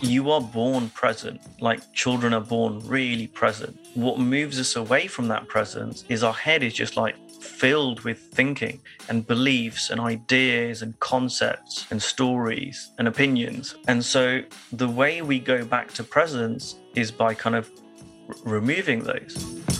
[0.00, 3.76] You are born present, like children are born really present.
[3.94, 8.18] What moves us away from that presence is our head is just like filled with
[8.18, 13.74] thinking and beliefs and ideas and concepts and stories and opinions.
[13.88, 14.42] And so
[14.72, 17.70] the way we go back to presence is by kind of
[18.28, 19.77] r- removing those.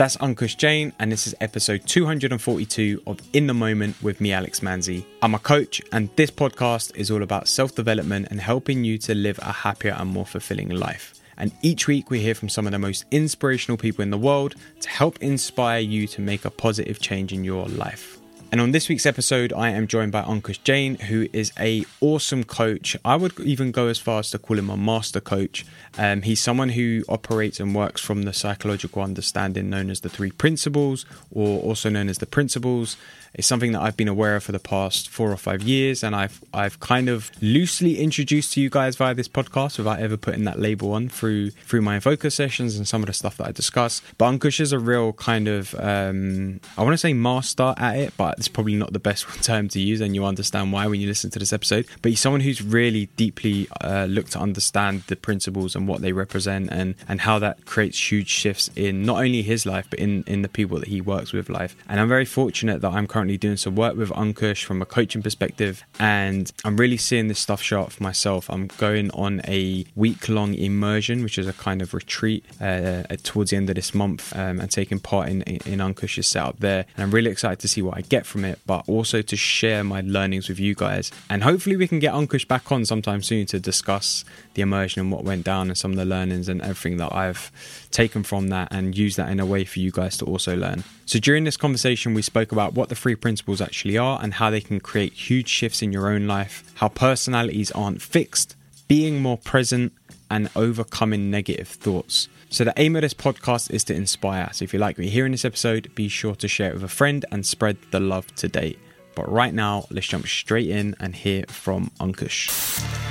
[0.00, 4.60] That's Ankush Jain, and this is episode 242 of In the Moment with me, Alex
[4.60, 5.04] Manzi.
[5.20, 9.14] I'm a coach, and this podcast is all about self development and helping you to
[9.14, 11.20] live a happier and more fulfilling life.
[11.36, 14.54] And each week we hear from some of the most inspirational people in the world
[14.80, 18.19] to help inspire you to make a positive change in your life.
[18.52, 22.42] And on this week's episode, I am joined by Ankush Jain, who is a awesome
[22.42, 22.96] coach.
[23.04, 25.64] I would even go as far as to call him a master coach.
[25.96, 30.32] Um, he's someone who operates and works from the psychological understanding known as the three
[30.32, 32.96] principles, or also known as the principles.
[33.34, 36.16] It's something that I've been aware of for the past four or five years, and
[36.16, 40.44] I've I've kind of loosely introduced to you guys via this podcast without ever putting
[40.44, 43.52] that label on through through my focus sessions and some of the stuff that I
[43.52, 44.02] discuss.
[44.18, 48.14] But Ankush is a real kind of um, I want to say master at it,
[48.16, 51.06] but it's probably not the best term to use, and you understand why when you
[51.06, 51.86] listen to this episode.
[52.02, 56.12] But he's someone who's really deeply uh, looked to understand the principles and what they
[56.12, 60.24] represent, and and how that creates huge shifts in not only his life but in
[60.26, 61.76] in the people that he works with life.
[61.88, 64.86] And I'm very fortunate that I'm currently currently doing some work with Ankush from a
[64.86, 68.48] coaching perspective, and I'm really seeing this stuff show up for myself.
[68.48, 73.50] I'm going on a week long immersion, which is a kind of retreat uh, towards
[73.50, 76.86] the end of this month, um, and taking part in, in Ankush's setup there.
[76.96, 79.84] And I'm really excited to see what I get from it, but also to share
[79.84, 81.12] my learnings with you guys.
[81.28, 85.12] And hopefully, we can get Ankush back on sometime soon to discuss the immersion and
[85.12, 87.50] what went down and some of the learnings and everything that I've
[87.90, 90.84] taken from that and use that in a way for you guys to also learn.
[91.06, 94.50] So, during this conversation, we spoke about what the three principles actually are and how
[94.50, 98.56] they can create huge shifts in your own life, how personalities aren't fixed,
[98.88, 99.92] being more present,
[100.30, 102.28] and overcoming negative thoughts.
[102.50, 104.50] So, the aim of this podcast is to inspire.
[104.52, 106.84] So, if you like what you in this episode, be sure to share it with
[106.84, 108.76] a friend and spread the love today.
[109.14, 113.09] But right now, let's jump straight in and hear from Ankush.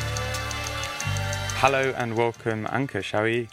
[1.62, 3.12] Hello and welcome, Ankush.
[3.12, 3.50] How are you?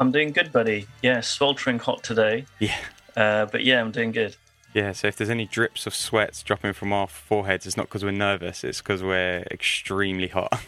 [0.00, 0.88] I'm doing good, buddy.
[1.02, 2.46] Yeah, sweltering hot today.
[2.58, 2.76] Yeah.
[3.16, 4.34] Uh, but yeah, I'm doing good.
[4.74, 8.02] Yeah, so if there's any drips of sweats dropping from our foreheads, it's not because
[8.02, 10.60] we're nervous, it's because we're extremely hot.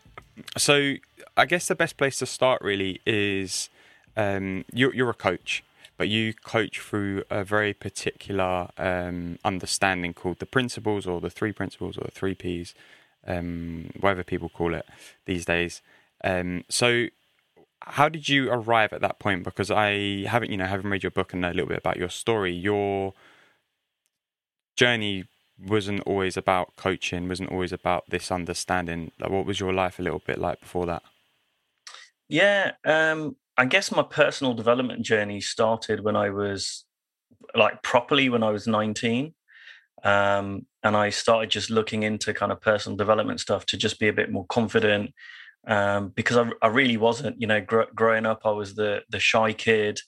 [0.56, 0.94] so
[1.36, 3.68] I guess the best place to start really is
[4.16, 5.62] um, you're, you're, a coach,
[5.98, 11.52] but you coach through a very particular um, understanding called the principles or the three
[11.52, 12.72] principles or the three Ps,
[13.26, 14.86] um, whatever people call it
[15.26, 15.82] these days.
[16.24, 17.06] Um, so
[17.80, 19.44] how did you arrive at that point?
[19.44, 21.96] Because I haven't, you know, having read your book and know a little bit about
[21.96, 23.14] your story, your
[24.76, 25.24] journey
[25.66, 29.12] wasn't always about coaching, wasn't always about this understanding.
[29.18, 31.02] Like, what was your life a little bit like before that?
[32.28, 36.84] Yeah, um, I guess my personal development journey started when I was
[37.54, 39.34] like properly when I was 19.
[40.04, 44.08] Um, and I started just looking into kind of personal development stuff to just be
[44.08, 45.12] a bit more confident,
[45.66, 47.40] um, because I, I, really wasn't.
[47.40, 50.00] You know, gr- growing up, I was the the shy kid.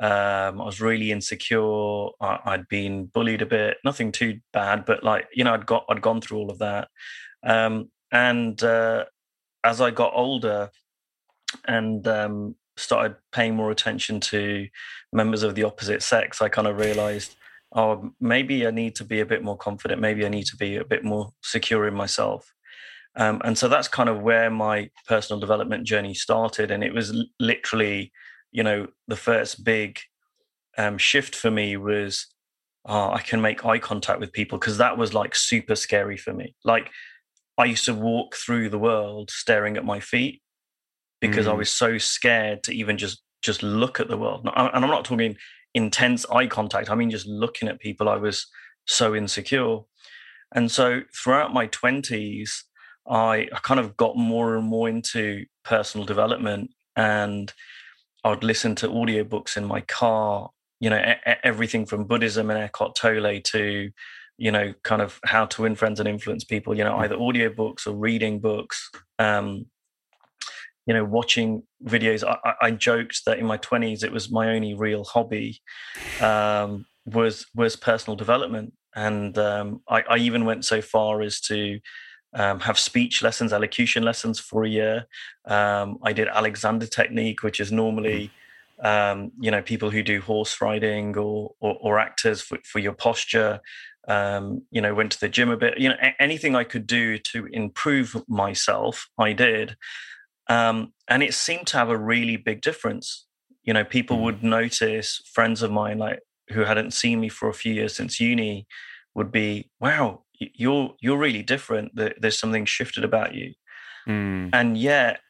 [0.00, 2.08] Um, I was really insecure.
[2.20, 5.84] I, had been bullied a bit, nothing too bad, but like you know, I'd got
[5.88, 6.88] I'd gone through all of that.
[7.44, 9.04] Um, and uh,
[9.64, 10.70] as I got older
[11.66, 14.68] and um, started paying more attention to
[15.12, 17.36] members of the opposite sex, I kind of realized,
[17.74, 20.00] oh, maybe I need to be a bit more confident.
[20.00, 22.52] Maybe I need to be a bit more secure in myself.
[23.16, 26.70] Um, and so that's kind of where my personal development journey started.
[26.70, 28.12] And it was literally,
[28.50, 30.00] you know, the first big
[30.76, 32.26] um, shift for me was
[32.86, 36.32] oh, I can make eye contact with people because that was like super scary for
[36.32, 36.54] me.
[36.64, 36.90] Like
[37.56, 40.42] I used to walk through the world staring at my feet
[41.20, 41.50] because mm.
[41.50, 44.48] I was so scared to even just just look at the world.
[44.54, 45.36] And I'm not talking
[45.74, 46.90] intense eye contact.
[46.90, 48.08] I mean just looking at people.
[48.08, 48.46] I was
[48.86, 49.78] so insecure.
[50.54, 52.50] And so throughout my 20s,
[53.08, 57.52] I, I kind of got more and more into personal development and
[58.24, 62.94] I would listen to audiobooks in my car, you know, everything from Buddhism and Eckhart
[62.94, 63.90] Tolle to,
[64.38, 67.86] you know, kind of how to win friends and influence people, you know, either audiobooks
[67.86, 69.66] or reading books, um,
[70.86, 72.24] you know, watching videos.
[72.24, 75.60] I, I joked that in my 20s, it was my only real hobby
[76.20, 78.72] um, was, was personal development.
[78.96, 81.78] And um, I, I even went so far as to,
[82.34, 85.06] um, have speech lessons, elocution lessons for a year.
[85.46, 88.30] Um, I did Alexander technique, which is normally,
[88.82, 89.20] mm-hmm.
[89.20, 92.94] um, you know, people who do horse riding or or, or actors for, for your
[92.94, 93.60] posture.
[94.08, 95.78] um, you know, went to the gym a bit.
[95.78, 99.76] You know, a- anything I could do to improve myself, I did.
[100.48, 103.26] Um, and it seemed to have a really big difference.
[103.62, 106.20] You know, people would notice friends of mine, like
[106.50, 108.66] who hadn't seen me for a few years since uni,
[109.14, 111.92] would be, "Wow, you're you're really different.
[111.94, 113.54] There's something shifted about you."
[114.06, 114.50] Mm.
[114.52, 115.20] And yet,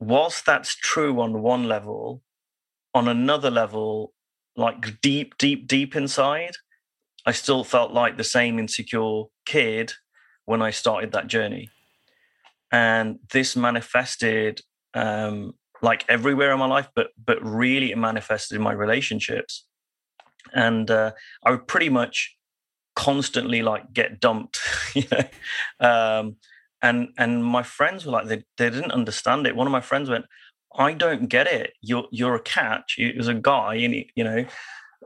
[0.00, 2.22] whilst that's true on one level,
[2.94, 4.12] on another level,
[4.56, 6.56] like deep, deep, deep inside,
[7.26, 9.92] I still felt like the same insecure kid
[10.44, 11.70] when I started that journey.
[12.72, 14.60] And this manifested
[14.94, 19.66] um, like everywhere in my life, but but really it manifested in my relationships.
[20.54, 21.12] And uh,
[21.44, 22.37] I would pretty much
[22.98, 24.58] constantly like get dumped,
[24.94, 25.88] you know.
[25.88, 26.36] Um,
[26.82, 29.54] and and my friends were like they, they didn't understand it.
[29.54, 30.24] One of my friends went,
[30.76, 31.74] I don't get it.
[31.80, 32.94] You're you're a catch.
[32.96, 34.44] He was a guy, and he, you know,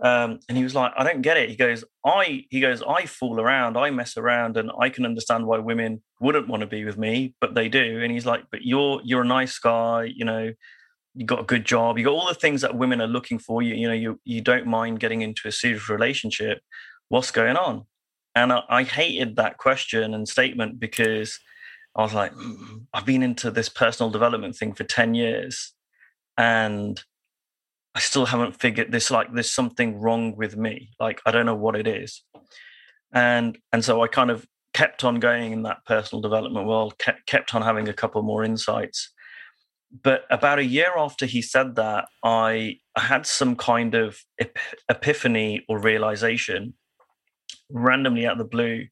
[0.02, 1.50] um, and he was like, I don't get it.
[1.50, 5.46] He goes, I he goes, I fool around, I mess around, and I can understand
[5.46, 8.00] why women wouldn't want to be with me, but they do.
[8.02, 10.50] And he's like, but you're you're a nice guy, you know,
[11.14, 13.60] you got a good job, you got all the things that women are looking for.
[13.60, 16.60] You you know, you you don't mind getting into a serious relationship.
[17.12, 17.84] What's going on?
[18.34, 21.38] And I, I hated that question and statement because
[21.94, 25.74] I was like, mm, I've been into this personal development thing for 10 years
[26.38, 26.98] and
[27.94, 30.88] I still haven't figured this like there's something wrong with me.
[30.98, 32.24] Like I don't know what it is.
[33.12, 37.26] And and so I kind of kept on going in that personal development world, kept
[37.26, 39.12] kept on having a couple more insights.
[40.02, 44.56] But about a year after he said that, I, I had some kind of ep-
[44.88, 46.72] epiphany or realization
[47.72, 48.86] randomly out of the blue.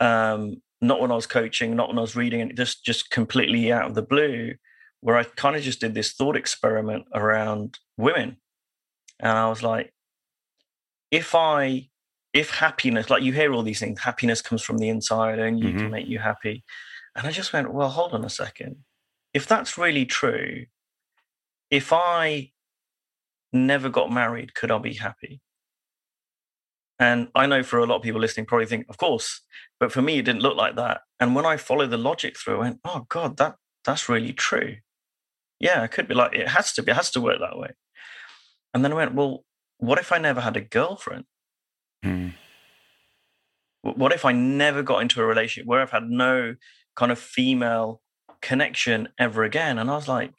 [0.00, 3.72] Um, not when I was coaching, not when I was reading, and just just completely
[3.72, 4.54] out of the blue,
[5.00, 8.36] where I kind of just did this thought experiment around women,
[9.18, 9.92] and I was like,
[11.10, 11.88] if I,
[12.32, 15.70] if happiness, like you hear all these things, happiness comes from the inside, and you
[15.70, 15.78] mm-hmm.
[15.78, 16.64] can make you happy,
[17.16, 18.76] and I just went, well, hold on a second,
[19.34, 20.66] if that's really true,
[21.70, 22.52] if I
[23.52, 25.40] never got married, could I be happy?
[26.98, 29.40] And I know for a lot of people listening probably think, of course,
[29.78, 31.02] but for me, it didn't look like that.
[31.20, 34.76] And when I followed the logic through, I went, oh God, that that's really true.
[35.60, 37.70] Yeah, it could be like it has to be, it has to work that way.
[38.74, 39.44] And then I went, well,
[39.78, 41.24] what if I never had a girlfriend?
[42.02, 42.28] Hmm.
[43.82, 46.56] What if I never got into a relationship where I've had no
[46.96, 48.02] kind of female
[48.42, 49.78] connection ever again?
[49.78, 50.32] And I was like,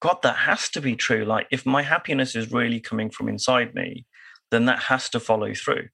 [0.00, 1.24] God, that has to be true.
[1.24, 4.06] Like, if my happiness is really coming from inside me,
[4.50, 5.88] then that has to follow through.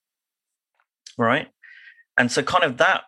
[1.18, 1.48] Right.
[2.18, 3.02] And so, kind of that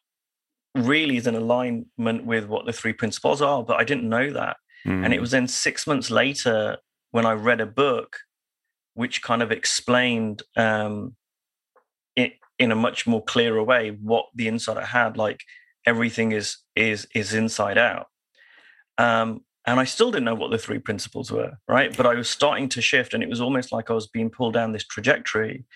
[0.75, 4.57] really is in alignment with what the three principles are, but I didn't know that.
[4.87, 5.05] Mm.
[5.05, 5.23] And it hmm.
[5.23, 6.79] was then six months later
[7.11, 8.17] when I read a book
[8.95, 11.15] which kind of explained um,
[12.17, 15.41] it in a much more clearer way what the insight I had, like
[15.87, 18.07] everything is is is inside out.
[18.99, 21.95] Um, and I still didn't know what the three principles were, right?
[21.95, 24.55] But I was starting to shift, and it was almost like I was being pulled
[24.55, 25.67] down this trajectory.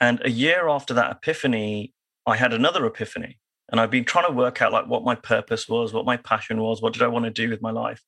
[0.00, 1.94] And a year after that epiphany,
[2.26, 3.38] I had another epiphany.
[3.70, 6.60] And I've been trying to work out like what my purpose was, what my passion
[6.60, 8.02] was, what did I want to do with my life?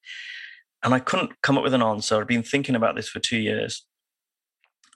[0.82, 2.20] And I couldn't come up with an answer.
[2.20, 3.87] I'd been thinking about this for two years.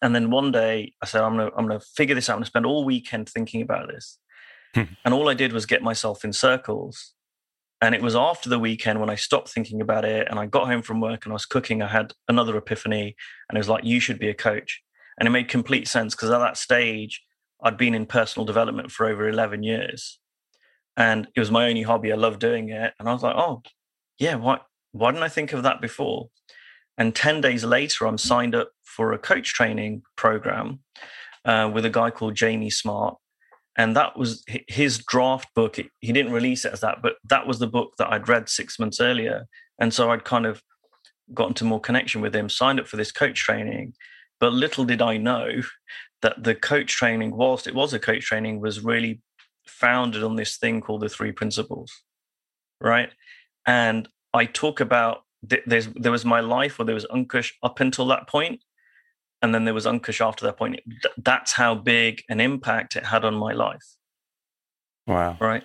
[0.02, 2.32] And then one day I said, I'm gonna I'm gonna figure this out.
[2.32, 4.18] I'm gonna spend all weekend thinking about this.
[4.74, 4.82] Hmm.
[5.04, 7.14] and all I did was get myself in circles
[7.80, 10.66] and it was after the weekend when I stopped thinking about it and I got
[10.66, 13.14] home from work and I was cooking, I had another epiphany
[13.48, 14.82] and it was like, you should be a coach.
[15.18, 17.22] And it made complete sense because at that stage,
[17.62, 20.18] I'd been in personal development for over 11 years.
[20.96, 22.12] And it was my only hobby.
[22.12, 22.94] I loved doing it.
[22.98, 23.62] And I was like, oh,
[24.18, 24.58] yeah, why,
[24.92, 26.28] why didn't I think of that before?
[26.96, 30.80] And 10 days later, I'm signed up for a coach training program
[31.44, 33.16] uh, with a guy called Jamie Smart
[33.78, 35.76] and that was his draft book.
[36.00, 38.78] He didn't release it as that, but that was the book that I'd read six
[38.78, 39.46] months earlier,
[39.80, 40.62] and so I'd kind of
[41.32, 42.48] gotten to more connection with him.
[42.50, 43.94] Signed up for this coach training,
[44.40, 45.62] but little did I know
[46.20, 49.22] that the coach training, whilst it was a coach training, was really
[49.66, 51.92] founded on this thing called the three principles,
[52.80, 53.10] right?
[53.66, 58.26] And I talk about there was my life where there was Ankush up until that
[58.26, 58.60] point,
[59.42, 60.80] and then there was Ankush after that point.
[61.16, 63.96] That's how big an impact it had on my life.
[65.06, 65.36] Wow!
[65.40, 65.64] Right?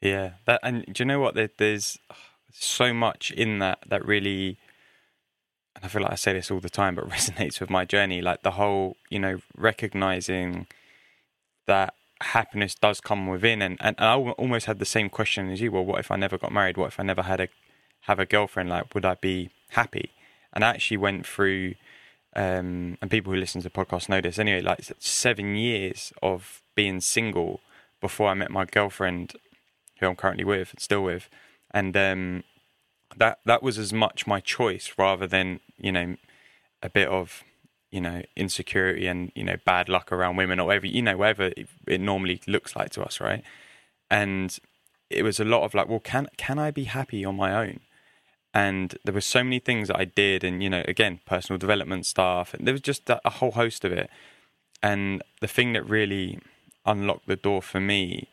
[0.00, 0.32] Yeah.
[0.46, 1.36] That and do you know what?
[1.58, 1.98] there's
[2.52, 4.58] so much in that that really,
[5.76, 8.22] and I feel like I say this all the time, but resonates with my journey.
[8.22, 10.66] Like the whole, you know, recognizing
[11.66, 15.70] that happiness does come within, and and I almost had the same question as you.
[15.70, 16.76] Well, what if I never got married?
[16.76, 17.48] What if I never had a
[18.02, 18.70] have a girlfriend?
[18.70, 20.10] Like, would I be happy?
[20.52, 21.74] And I actually went through
[22.36, 26.62] um, and people who listen to the podcast know this anyway, like seven years of
[26.74, 27.60] being single
[28.00, 29.34] before I met my girlfriend,
[29.98, 31.28] who I'm currently with, still with,
[31.72, 32.44] and um,
[33.16, 36.16] that that was as much my choice rather than you know
[36.82, 37.42] a bit of
[37.90, 41.52] you know insecurity and you know bad luck around women or whatever you know whatever
[41.56, 43.42] it, it normally looks like to us, right?
[44.10, 44.56] And
[45.08, 47.80] it was a lot of like, well, can can I be happy on my own?
[48.52, 52.06] And there were so many things that I did, and you know, again, personal development
[52.06, 54.10] stuff, and there was just a, whole host of it.
[54.82, 56.40] And the thing that really
[56.84, 58.28] unlocked the door for me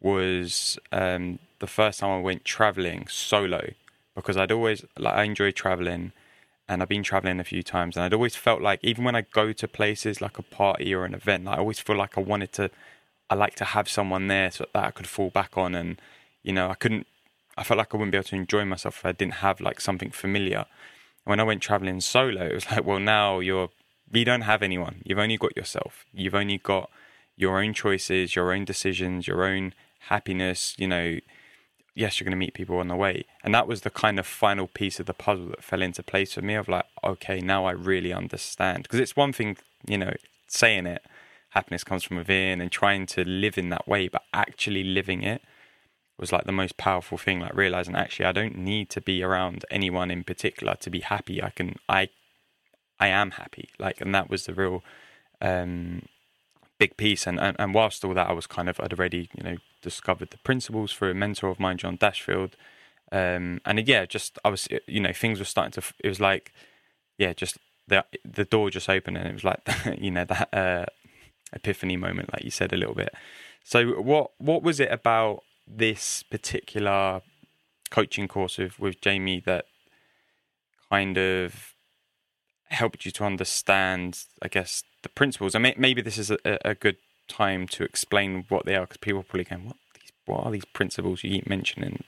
[0.00, 3.72] was um, the first time I went traveling solo
[4.14, 6.12] because I'd always like I enjoy traveling
[6.68, 9.22] and I've been traveling a few times and I'd always felt like even when I
[9.22, 12.52] go to places like a party or an event, I always feel like I wanted
[12.54, 12.70] to
[13.28, 16.00] I like to have someone there so that I could fall back on and
[16.42, 17.06] you know, I couldn't
[17.60, 19.80] I felt like I wouldn't be able to enjoy myself if I didn't have like
[19.80, 20.60] something familiar.
[20.60, 23.68] And When I went traveling solo, it was like, well now you're
[24.12, 25.02] you don't have anyone.
[25.04, 26.04] You've only got yourself.
[26.12, 26.90] You've only got
[27.36, 29.74] your own choices, your own decisions, your own
[30.08, 31.18] happiness, you know,
[31.94, 33.24] yes, you're going to meet people on the way.
[33.44, 36.34] And that was the kind of final piece of the puzzle that fell into place
[36.34, 38.82] for me of like, okay, now I really understand.
[38.82, 40.14] Because it's one thing, you know,
[40.48, 41.04] saying it,
[41.50, 45.40] happiness comes from within and trying to live in that way, but actually living it
[46.20, 49.64] was like the most powerful thing, like realizing actually I don't need to be around
[49.70, 51.42] anyone in particular to be happy.
[51.42, 52.08] I can, I,
[52.98, 53.70] I am happy.
[53.78, 54.82] Like, and that was the real,
[55.40, 56.02] um,
[56.78, 57.26] big piece.
[57.26, 60.30] And, and, and whilst all that, I was kind of, I'd already, you know, discovered
[60.30, 62.52] the principles through a mentor of mine, John Dashfield.
[63.12, 65.82] Um, and yeah, just I was, you know, things were starting to.
[66.02, 66.52] It was like,
[67.18, 67.58] yeah, just
[67.88, 69.60] the the door just opened, and it was like,
[69.98, 70.86] you know, that uh,
[71.52, 73.12] epiphany moment, like you said a little bit.
[73.64, 75.42] So, what what was it about
[75.76, 77.22] this particular
[77.90, 79.66] coaching course with with Jamie that
[80.90, 81.74] kind of
[82.68, 85.54] helped you to understand, I guess, the principles?
[85.54, 86.96] I mean, maybe this is a, a good
[87.28, 90.12] time to explain what they are because people are probably going, "What these?
[90.26, 92.04] What are these principles you keep mentioning?"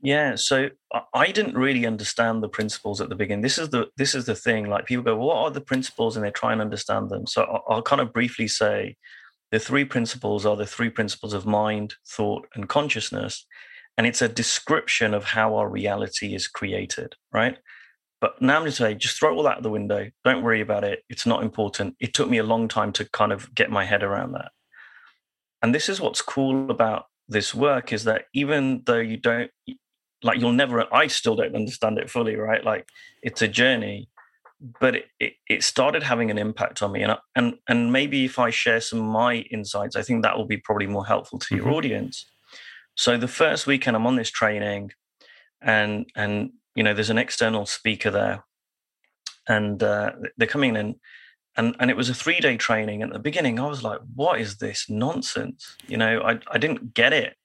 [0.00, 0.70] Yeah, so
[1.14, 3.42] I didn't really understand the principles at the beginning.
[3.42, 4.68] This is the this is the thing.
[4.68, 7.26] Like people go, "What are the principles?" and they try and understand them.
[7.26, 8.96] So I'll, I'll kind of briefly say
[9.52, 13.46] the three principles are the three principles of mind, thought, and consciousness,
[13.96, 17.14] and it's a description of how our reality is created.
[17.32, 17.58] Right.
[18.20, 20.08] But now I'm going to say, just throw all that out the window.
[20.24, 21.02] Don't worry about it.
[21.08, 21.96] It's not important.
[22.00, 24.52] It took me a long time to kind of get my head around that.
[25.60, 29.50] And this is what's cool about this work is that even though you don't,
[30.22, 32.64] like, you'll never, I still don't understand it fully, right?
[32.64, 32.86] Like,
[33.24, 34.08] it's a journey,
[34.80, 37.02] but it, it, it started having an impact on me.
[37.02, 40.46] And, and, and maybe if I share some of my insights, I think that will
[40.46, 41.64] be probably more helpful to mm-hmm.
[41.64, 42.26] your audience.
[42.96, 44.92] So the first weekend I'm on this training
[45.60, 48.44] and, and you know, there's an external speaker there,
[49.48, 50.96] and uh, they're coming in,
[51.56, 53.02] and and it was a three day training.
[53.02, 56.58] And at the beginning, I was like, "What is this nonsense?" You know, I I
[56.58, 57.36] didn't get it,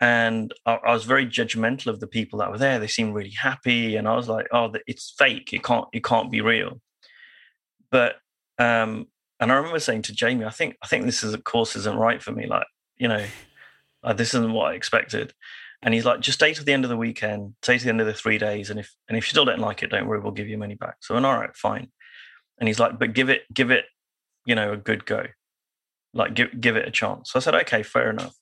[0.00, 2.78] and I, I was very judgmental of the people that were there.
[2.78, 5.52] They seemed really happy, and I was like, "Oh, it's fake.
[5.52, 6.80] It can't it can't be real."
[7.90, 8.16] But
[8.58, 11.98] um, and I remember saying to Jamie, "I think I think this is course isn't
[11.98, 12.46] right for me.
[12.46, 12.66] Like,
[12.96, 13.24] you know,
[14.02, 15.34] like, this isn't what I expected."
[15.82, 18.02] And he's like, just stay to the end of the weekend, stay to the end
[18.02, 20.20] of the three days, and if and if you still don't like it, don't worry,
[20.20, 20.96] we'll give you money back.
[21.00, 21.90] So, and all right, fine.
[22.58, 23.86] And he's like, but give it, give it,
[24.44, 25.26] you know, a good go,
[26.12, 27.32] like give give it a chance.
[27.32, 28.34] So I said, okay, fair enough.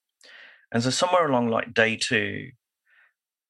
[0.73, 2.51] And so somewhere along like day two,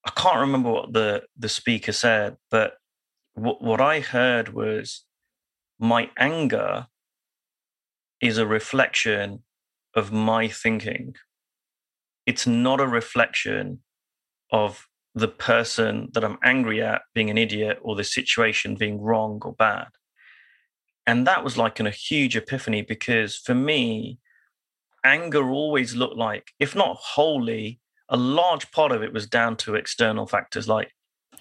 [0.05, 2.75] I can't remember what the the speaker said, but
[3.35, 5.05] what what I heard was
[5.79, 6.87] my anger
[8.21, 9.43] is a reflection
[9.95, 11.15] of my thinking
[12.29, 13.79] it's not a reflection
[14.53, 19.41] of the person that I'm angry at being an idiot or the situation being wrong
[19.47, 19.87] or bad.
[21.07, 24.19] And that was like an, a huge epiphany because for me,
[25.05, 29.75] anger always looked like, if not wholly, a large part of it was down to
[29.75, 30.69] external factors.
[30.69, 30.93] Like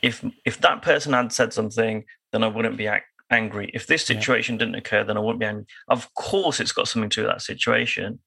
[0.01, 2.89] if if that person had said something, then I wouldn't be
[3.29, 3.71] angry.
[3.73, 4.59] If this situation yeah.
[4.59, 5.65] didn't occur, then I wouldn't be angry.
[5.87, 8.19] Of course, it's got something to do with that situation.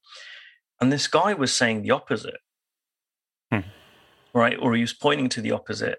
[0.81, 2.41] And this guy was saying the opposite
[3.53, 3.61] hmm.
[4.33, 4.57] right?
[4.61, 5.99] Or he was pointing to the opposite.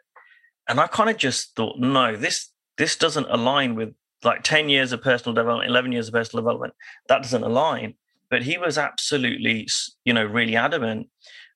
[0.68, 4.92] And I kind of just thought, no, this this doesn't align with like 10 years
[4.92, 6.74] of personal development, 11 years of personal development.
[7.08, 7.96] That doesn't align.
[8.32, 9.68] But he was absolutely,
[10.04, 11.10] you know, really adamant.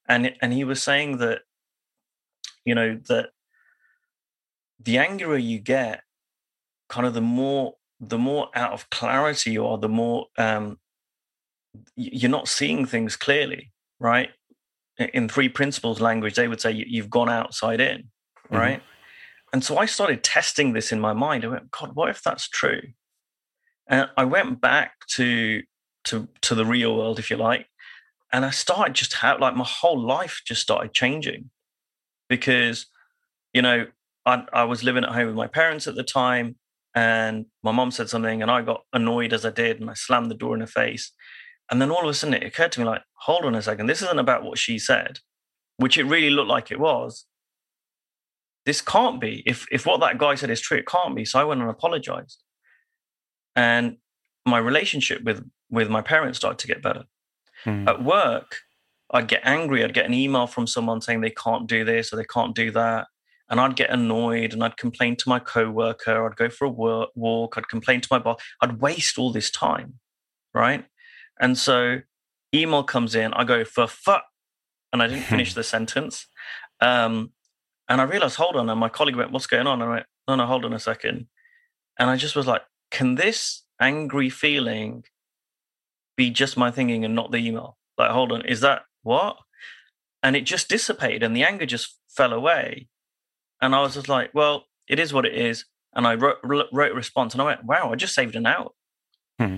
[0.08, 1.42] And, and he was saying that,
[2.64, 3.30] you know, that
[4.80, 6.02] the angrier you get,
[6.90, 10.78] kind of the more the more out of clarity you are, the more um,
[11.96, 14.30] you're not seeing things clearly, right?
[14.98, 18.56] in three principles language, they would say you've gone outside in, mm-hmm.
[18.56, 18.80] right?
[18.80, 19.54] Mm-hmm.
[19.54, 21.44] And so I started testing this in my mind.
[21.44, 22.82] I went, God, what if that's true?
[23.88, 25.62] And I went back to
[26.06, 27.68] to to the real world, if you like.
[28.32, 31.50] And I started just how like my whole life just started changing
[32.28, 32.88] because,
[33.54, 33.88] you know,
[34.26, 36.56] I, I was living at home with my parents at the time,
[36.96, 40.32] and my mom said something, and I got annoyed as I did, and I slammed
[40.32, 41.12] the door in her face.
[41.70, 43.88] And then all of a sudden, it occurred to me, like, hold on a second,
[43.88, 45.20] this isn't about what she said,
[45.78, 47.26] which it really looked like it was.
[48.66, 49.44] This can't be.
[49.46, 51.26] If if what that guy said is true, it can't be.
[51.26, 52.44] So I went and apologized,
[53.56, 53.98] and
[54.46, 57.04] my relationship with with my parents started to get better.
[57.66, 57.88] Mm.
[57.88, 58.58] At work,
[59.12, 59.84] I'd get angry.
[59.84, 62.72] I'd get an email from someone saying they can't do this or they can't do
[62.72, 63.08] that.
[63.50, 66.26] And I'd get annoyed and I'd complain to my coworker.
[66.26, 67.58] I'd go for a work, walk.
[67.58, 68.42] I'd complain to my boss.
[68.62, 70.00] I'd waste all this time.
[70.54, 70.86] Right.
[71.40, 72.00] And so
[72.54, 73.34] email comes in.
[73.34, 74.24] I go for fuck.
[74.92, 76.28] And I didn't finish the sentence.
[76.82, 77.32] Um,
[77.88, 78.70] and I realized, hold on.
[78.70, 79.82] And my colleague went, what's going on?
[79.82, 81.28] And I went, no, no, hold on a second.
[82.00, 85.04] And I just was like, can this angry feeling
[86.16, 87.78] be just my thinking and not the email?
[87.98, 89.38] Like, hold on, is that what?
[90.24, 92.88] And it just dissipated and the anger just fell away.
[93.62, 95.66] And I was just like, well, it is what it is.
[95.94, 98.70] And I wrote, wrote a response and I went, wow, I just saved an hour.
[99.40, 99.58] Hmm.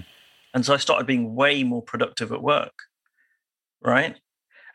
[0.53, 2.73] And so I started being way more productive at work.
[3.81, 4.17] Right.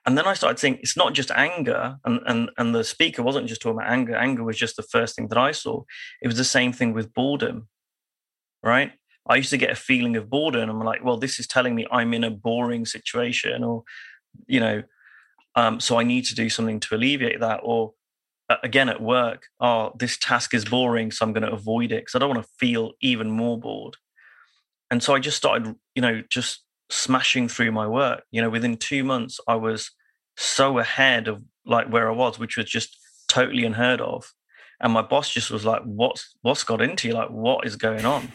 [0.04, 3.46] And then I started saying it's not just anger, and, and, and the speaker wasn't
[3.46, 4.16] just talking about anger.
[4.16, 5.82] Anger was just the first thing that I saw.
[6.20, 7.68] It was the same thing with boredom,
[8.64, 8.92] right?
[9.26, 10.68] I used to get a feeling of boredom.
[10.68, 13.84] I'm like, well, this is telling me I'm in a boring situation, or
[14.46, 14.82] you know,
[15.54, 17.60] um, so I need to do something to alleviate that.
[17.62, 17.92] Or
[18.48, 22.02] uh, again at work, oh, this task is boring, so I'm going to avoid it
[22.02, 23.96] because I don't want to feel even more bored.
[24.90, 28.24] And so I just started, you know, just smashing through my work.
[28.30, 29.90] You know, within two months, I was
[30.36, 32.98] so ahead of like where I was, which was just
[33.28, 34.32] totally unheard of.
[34.80, 37.14] And my boss just was like, "What's what's got into you?
[37.14, 38.32] Like, what is going on?"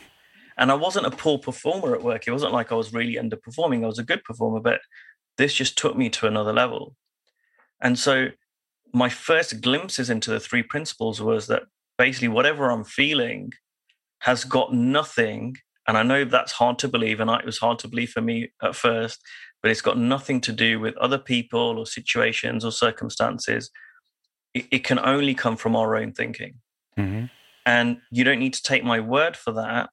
[0.58, 2.28] And I wasn't a poor performer at work.
[2.28, 3.84] It wasn't like I was really underperforming.
[3.84, 4.80] I was a good performer, but
[5.38, 6.96] this just took me to another level.
[7.80, 8.30] And so
[8.94, 11.64] my first glimpses into the three principles was that
[11.98, 13.52] basically whatever I'm feeling
[14.22, 15.58] has got nothing.
[15.88, 18.50] And I know that's hard to believe, and it was hard to believe for me
[18.62, 19.22] at first,
[19.62, 23.70] but it's got nothing to do with other people or situations or circumstances.
[24.54, 26.56] It, it can only come from our own thinking.
[26.98, 27.26] Mm-hmm.
[27.66, 29.90] And you don't need to take my word for that.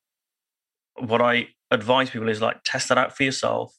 [0.97, 3.77] What I advise people is like test that out for yourself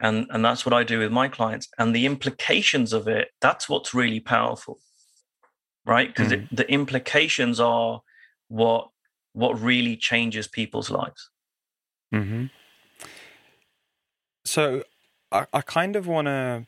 [0.00, 3.68] and and that's what i do with my clients and the implications of it that's
[3.68, 4.78] what's really powerful
[5.84, 6.48] right because mm.
[6.50, 8.02] the implications are
[8.48, 8.88] what
[9.32, 11.30] what really changes people's lives
[12.12, 12.46] mm-hmm.
[14.44, 14.82] so
[15.32, 16.66] I, I kind of want to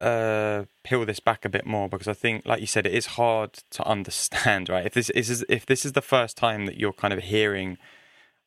[0.00, 3.06] uh peel this back a bit more because I think, like you said, it is
[3.06, 4.86] hard to understand, right?
[4.86, 7.78] If this is if this is the first time that you're kind of hearing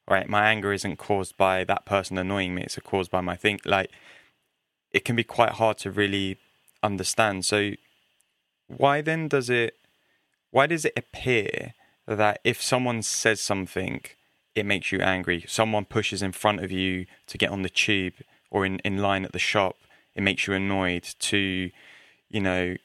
[0.09, 0.27] right?
[0.27, 3.65] My anger isn't caused by that person annoying me; it's caused by my think.
[3.65, 3.91] Like,
[4.91, 6.37] it can be quite hard to really
[6.81, 7.45] understand.
[7.45, 7.73] So,
[8.67, 9.75] why then does it?
[10.51, 11.73] Why does it appear
[12.07, 14.01] that if someone says something,
[14.55, 15.45] it makes you angry?
[15.47, 18.15] Someone pushes in front of you to get on the tube
[18.49, 19.77] or in, in line at the shop,
[20.15, 21.07] it makes you annoyed.
[21.19, 21.69] To,
[22.29, 22.75] you know,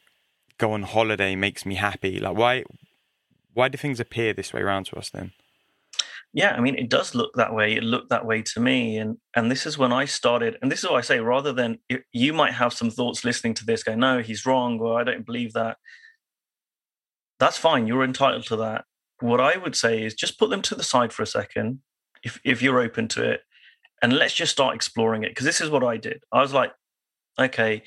[0.58, 2.20] go on holiday makes me happy.
[2.20, 2.64] Like, why?
[3.52, 5.32] Why do things appear this way around to us then?
[6.34, 9.16] yeah i mean it does look that way it looked that way to me and
[9.34, 11.78] and this is when i started and this is what i say rather than
[12.12, 15.24] you might have some thoughts listening to this go no he's wrong or i don't
[15.24, 15.78] believe that
[17.38, 18.84] that's fine you're entitled to that
[19.20, 21.78] what i would say is just put them to the side for a second
[22.24, 23.40] if if you're open to it
[24.02, 26.72] and let's just start exploring it because this is what i did i was like
[27.38, 27.82] okay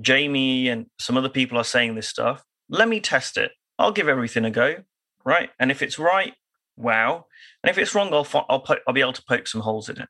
[0.00, 4.08] jamie and some other people are saying this stuff let me test it i'll give
[4.08, 4.76] everything a go
[5.24, 6.34] right and if it's right
[6.76, 7.26] wow.
[7.62, 10.00] And if it's wrong, I'll, I'll, po- I'll be able to poke some holes in
[10.00, 10.08] it.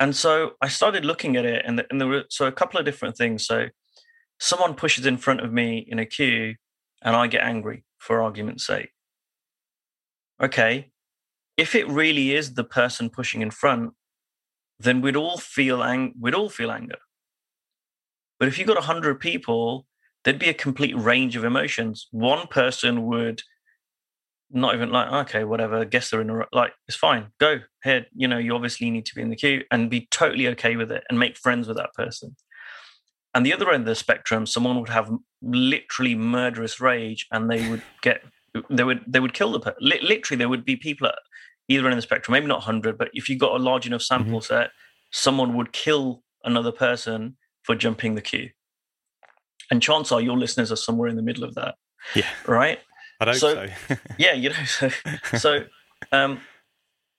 [0.00, 2.78] And so I started looking at it, and, the, and there were so a couple
[2.78, 3.46] of different things.
[3.46, 3.68] So
[4.40, 6.56] someone pushes in front of me in a queue,
[7.02, 8.90] and I get angry for argument's sake.
[10.42, 10.90] Okay,
[11.56, 13.92] if it really is the person pushing in front,
[14.80, 16.98] then we'd all feel ang- we'd all feel anger.
[18.42, 19.86] But if you got a hundred people,
[20.24, 22.08] there'd be a complete range of emotions.
[22.10, 23.40] One person would
[24.50, 28.26] not even like okay whatever guess they're in a like it's fine go ahead you
[28.26, 31.04] know you obviously need to be in the queue and be totally okay with it
[31.08, 32.36] and make friends with that person
[33.32, 37.66] and the other end of the spectrum someone would have literally murderous rage and they
[37.70, 38.22] would get
[38.68, 41.14] they would they would kill the person literally there would be people at
[41.68, 44.02] either end of the spectrum maybe not 100 but if you got a large enough
[44.02, 44.54] sample mm-hmm.
[44.54, 44.70] set
[45.12, 48.50] someone would kill another person for jumping the queue
[49.70, 51.74] and chance are your listeners are somewhere in the middle of that
[52.14, 52.80] yeah right
[53.22, 53.66] I don't so.
[53.88, 53.96] so.
[54.18, 54.90] yeah, you know, so
[55.38, 55.64] so
[56.10, 56.40] um,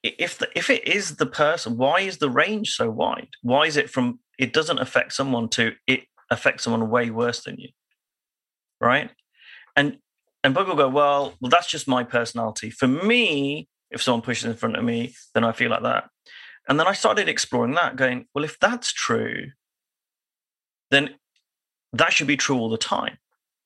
[0.02, 3.30] if the, if it is the person, why is the range so wide?
[3.40, 7.56] Why is it from it doesn't affect someone to it affects someone way worse than
[7.58, 7.70] you,
[8.82, 9.10] right?
[9.76, 9.96] And
[10.42, 12.68] and people go, well, well, that's just my personality.
[12.68, 16.10] For me, if someone pushes in front of me, then I feel like that.
[16.68, 19.52] And then I started exploring that, going, well, if that's true,
[20.90, 21.10] then
[21.92, 23.18] that should be true all the time,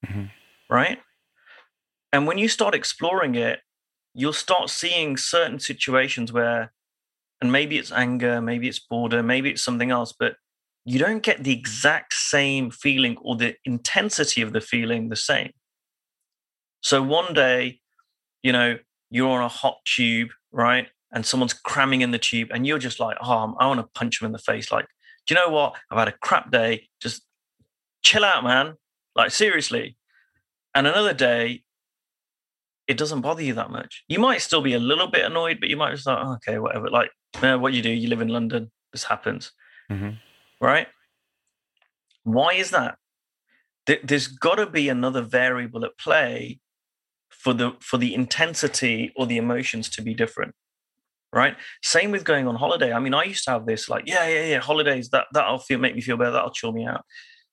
[0.07, 0.25] mm-hmm.
[0.71, 0.99] right?
[2.13, 3.61] And when you start exploring it,
[4.15, 6.73] you'll start seeing certain situations where,
[7.41, 10.37] and maybe it's anger, maybe it's boredom, maybe it's something else, but
[10.85, 15.53] you don't get the exact same feeling or the intensity of the feeling the same.
[16.81, 17.81] So one day,
[18.43, 18.79] you know,
[19.11, 20.89] you're on a hot tube, right?
[21.13, 24.21] And someone's cramming in the tube, and you're just like, oh, I want to punch
[24.21, 24.71] them in the face.
[24.73, 24.87] Like,
[25.35, 25.77] you know what?
[25.91, 26.88] I've had a crap day.
[27.01, 27.23] Just
[28.03, 28.75] chill out, man.
[29.14, 29.97] Like, seriously.
[30.75, 31.62] And another day,
[32.87, 34.05] it doesn't bother you that much.
[34.09, 36.59] You might still be a little bit annoyed, but you might just like, oh, okay,
[36.59, 36.88] whatever.
[36.88, 37.11] Like,
[37.41, 38.71] what you do, you live in London.
[38.93, 39.53] This happens,
[39.91, 40.11] mm-hmm.
[40.61, 40.87] right?
[42.23, 42.97] Why is that?
[43.87, 46.61] There's got to be another variable at play
[47.29, 50.55] for the for the intensity or the emotions to be different,
[51.33, 51.57] right?
[51.83, 52.93] Same with going on holiday.
[52.93, 55.79] I mean, I used to have this like, yeah, yeah, yeah, holidays that that'll feel
[55.79, 56.33] make me feel better.
[56.33, 57.05] That'll chill me out.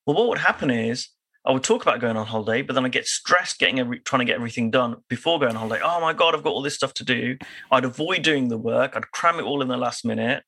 [0.06, 1.10] Well, what would happen is
[1.46, 4.20] I would talk about going on holiday, but then I get stressed getting every, trying
[4.20, 5.82] to get everything done before going on holiday.
[5.84, 7.38] Oh my god, I've got all this stuff to do.
[7.72, 8.96] I'd avoid doing the work.
[8.96, 10.44] I'd cram it all in the last minute,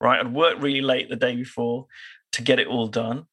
[0.00, 0.20] right?
[0.20, 1.86] I'd work really late the day before
[2.32, 3.24] to get it all done.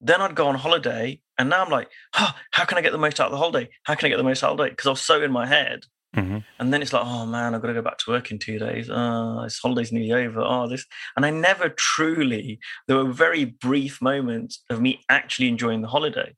[0.00, 3.20] Then I'd go on holiday, and now I'm like, how can I get the most
[3.20, 3.70] out of the holiday?
[3.84, 4.72] How can I get the most out of the holiday?
[4.72, 5.84] Because I was so in my head.
[6.14, 6.38] Mm-hmm.
[6.58, 8.58] And then it's like, oh man, I've got to go back to work in two
[8.58, 8.88] days.
[8.90, 10.40] Oh, this holiday's nearly over.
[10.40, 10.86] Oh, this.
[11.16, 16.34] And I never truly, there were very brief moments of me actually enjoying the holiday.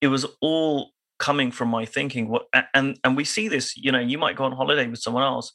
[0.00, 2.28] It was all coming from my thinking.
[2.28, 5.22] What and and we see this, you know, you might go on holiday with someone
[5.22, 5.52] else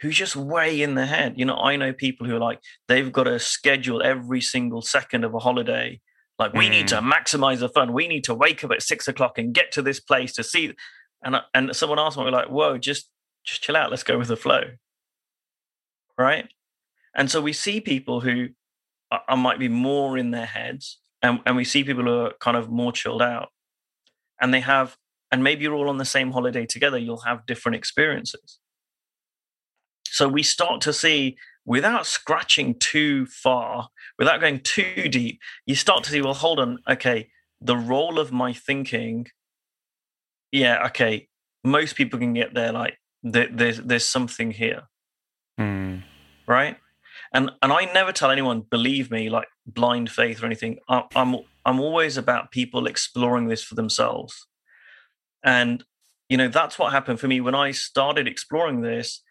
[0.00, 1.34] who's just way in the head.
[1.36, 5.24] You know, I know people who are like, they've got to schedule every single second
[5.24, 6.00] of a holiday.
[6.38, 6.70] Like, we mm.
[6.70, 7.12] need to mm.
[7.12, 7.92] maximize the fun.
[7.92, 10.72] We need to wake up at six o'clock and get to this place to see
[11.22, 13.08] and and someone asked me like, "Whoa, just
[13.44, 13.90] just chill out.
[13.90, 14.62] Let's go with the flow."
[16.18, 16.48] Right?
[17.14, 18.48] And so we see people who
[19.10, 22.32] are, are might be more in their heads, and and we see people who are
[22.40, 23.48] kind of more chilled out,
[24.40, 24.96] and they have,
[25.30, 26.98] and maybe you're all on the same holiday together.
[26.98, 28.58] You'll have different experiences.
[30.04, 36.02] So we start to see without scratching too far, without going too deep, you start
[36.04, 37.28] to see, well, hold on, okay,
[37.60, 39.26] the role of my thinking
[40.52, 41.28] yeah, okay,
[41.64, 42.72] most people can get there.
[42.72, 44.82] Like there's there's something here,
[45.58, 46.02] mm.
[46.46, 46.76] right?
[47.32, 50.78] And and I never tell anyone, believe me, like blind faith or anything.
[50.88, 54.46] I, I'm I'm always about people exploring this for themselves,
[55.44, 55.84] and
[56.28, 59.22] you know that's what happened for me when I started exploring this.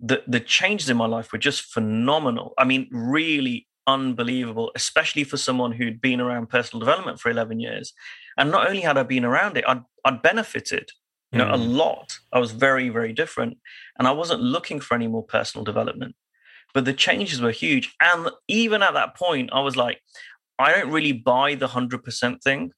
[0.00, 2.52] The the changes in my life were just phenomenal.
[2.58, 7.92] I mean, really unbelievable, especially for someone who'd been around personal development for 11 years.
[8.36, 10.90] And not only had I been around it, I'd, I'd benefited,
[11.32, 11.54] you know, mm.
[11.54, 12.18] a lot.
[12.32, 13.58] I was very, very different.
[13.98, 16.16] And I wasn't looking for any more personal development.
[16.74, 17.94] But the changes were huge.
[18.00, 20.00] And even at that point, I was like,
[20.58, 22.72] I don't really buy the 100% thing.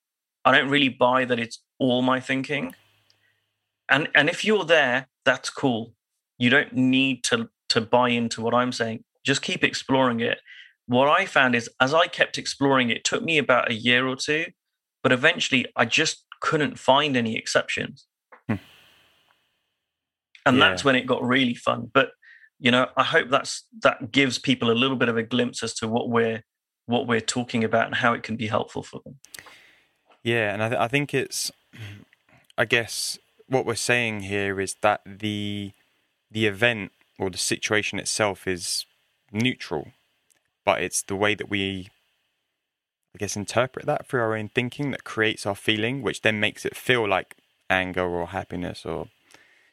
[0.44, 2.74] I don't really buy that it's all my thinking.
[3.88, 5.94] And, and if you're there, that's cool.
[6.38, 9.04] You don't need to, to buy into what I'm saying.
[9.24, 10.38] Just keep exploring it
[10.88, 14.16] what I found is as I kept exploring, it took me about a year or
[14.16, 14.46] two,
[15.02, 18.06] but eventually I just couldn't find any exceptions.
[18.48, 18.54] Hmm.
[20.46, 20.68] And yeah.
[20.68, 21.90] that's when it got really fun.
[21.92, 22.10] But
[22.58, 25.74] you know, I hope that's that gives people a little bit of a glimpse as
[25.74, 26.42] to what we're
[26.86, 29.18] what we're talking about and how it can be helpful for them.
[30.22, 31.52] Yeah, and I, th- I think it's,
[32.56, 35.72] I guess, what we're saying here is that the
[36.30, 38.86] the event or the situation itself is
[39.30, 39.92] neutral
[40.68, 41.88] but it's the way that we
[43.14, 46.66] I guess interpret that through our own thinking that creates our feeling, which then makes
[46.66, 47.36] it feel like
[47.70, 49.06] anger or happiness or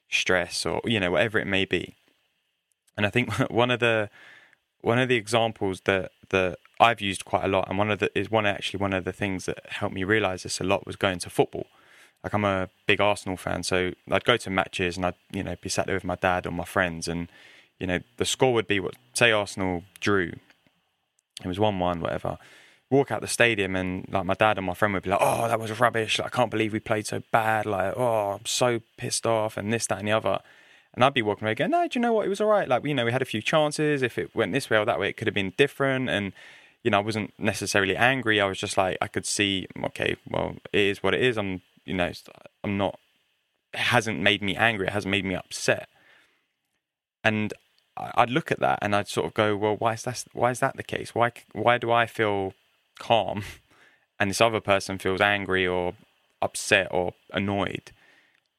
[0.09, 1.97] stress or you know whatever it may be.
[2.95, 4.09] And I think one of the
[4.79, 8.09] one of the examples that that I've used quite a lot, and one of the
[8.17, 10.95] is one actually one of the things that helped me realize this a lot was
[10.95, 11.67] going to football.
[12.23, 15.57] Like I'm a big Arsenal fan, so I'd go to matches and I'd you know
[15.61, 17.27] be sat there with my dad or my friends, and
[17.79, 20.31] you know the score would be what say Arsenal drew,
[21.43, 22.37] it was one one, whatever.
[22.89, 25.47] Walk out the stadium and like my dad and my friend would be like, "Oh,
[25.47, 26.19] that was rubbish!
[26.19, 27.65] Like, I can't believe we played so bad!
[27.65, 30.39] Like, oh, I'm so pissed off!" And this, that, and the other.
[30.93, 32.25] And I'd be walking away going, "No, do you know what?
[32.25, 32.67] It was all right.
[32.67, 34.01] Like, you know, we had a few chances.
[34.01, 36.31] If it went this way or that way, it could have been different." And
[36.85, 38.39] you know, I wasn't necessarily angry.
[38.39, 41.35] I was just like, I could see, okay, well, it is what it is.
[41.35, 42.11] I'm, you know,
[42.63, 42.99] I'm not.
[43.73, 44.85] It hasn't made me angry.
[44.85, 45.89] It hasn't made me upset.
[47.23, 47.55] And
[47.97, 50.23] I'd look at that and I'd sort of go, well, why is that?
[50.33, 51.15] Why is that the case?
[51.15, 52.53] Why why do I feel
[52.99, 53.43] calm,
[54.19, 55.93] and this other person feels angry or
[56.41, 57.91] upset or annoyed?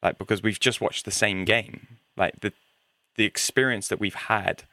[0.02, 1.98] Like because we've just watched the same game.
[2.16, 2.52] Like the
[3.16, 4.64] the experience that we've had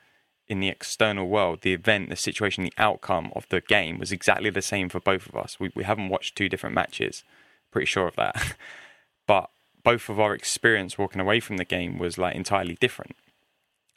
[0.47, 4.49] in the external world, the event, the situation, the outcome of the game was exactly
[4.49, 5.60] the same for both of us.
[5.60, 7.23] We we haven't watched two different matches.
[7.71, 8.56] Pretty sure of that.
[9.28, 9.49] but
[9.84, 13.15] both of our experience walking away from the game was like entirely different.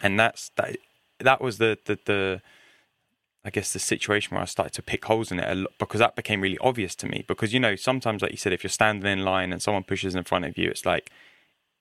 [0.03, 0.77] And that's that
[1.21, 2.43] that was the the, the
[3.45, 6.01] I guess the situation where I started to pick holes in it a lot because
[6.01, 7.25] that became really obvious to me.
[7.27, 10.15] Because you know, sometimes like you said, if you're standing in line and someone pushes
[10.15, 11.11] in front of you, it's like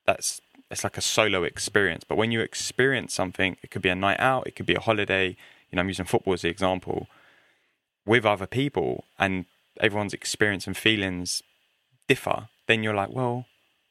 [0.06, 2.04] that's it's like a solo experience.
[2.04, 4.80] But when you experience something, it could be a night out, it could be a
[4.80, 5.36] holiday.
[5.70, 7.08] You know, I'm using football as the example
[8.04, 9.46] with other people, and
[9.80, 11.42] everyone's experience and feelings
[12.08, 12.48] differ.
[12.68, 13.46] Then you're like, well,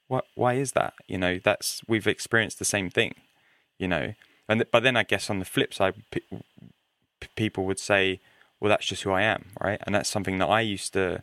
[0.07, 0.25] what?
[0.35, 0.93] Why is that?
[1.07, 3.15] You know, that's we've experienced the same thing.
[3.77, 4.13] You know,
[4.47, 6.23] and but then I guess on the flip side, p-
[7.35, 8.21] people would say,
[8.59, 9.79] well, that's just who I am, right?
[9.85, 11.21] And that's something that I used to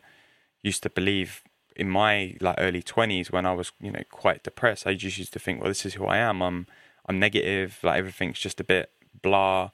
[0.61, 1.43] used to believe
[1.75, 4.87] in my like early 20s when I was you know quite depressed.
[4.87, 6.41] I just used to think well this is who I am.
[6.41, 6.67] I'm
[7.07, 7.79] I'm negative.
[7.83, 8.89] Like everything's just a bit
[9.21, 9.71] blah.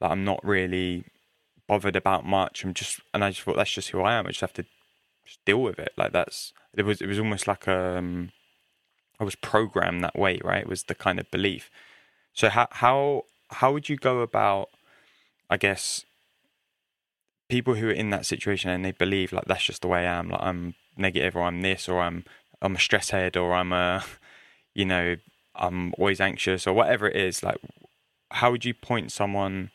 [0.00, 1.04] Like I'm not really
[1.66, 2.64] bothered about much.
[2.64, 4.26] I'm just and I just thought that's just who I am.
[4.26, 4.64] I just have to
[5.24, 5.92] just deal with it.
[5.96, 8.30] Like that's it was it was almost like um
[9.18, 10.62] I was programmed that way right?
[10.62, 11.70] It was the kind of belief
[12.32, 14.70] so how how how would you go about
[15.48, 16.04] I guess
[17.50, 20.18] people who are in that situation and they believe like that's just the way I
[20.18, 20.30] am.
[20.30, 22.24] Like I'm negative or I'm this or I'm
[22.62, 24.04] I'm a stress head or I'm a
[24.74, 25.16] you know
[25.54, 27.58] I'm always anxious or whatever it is like
[28.30, 29.72] how would you point someone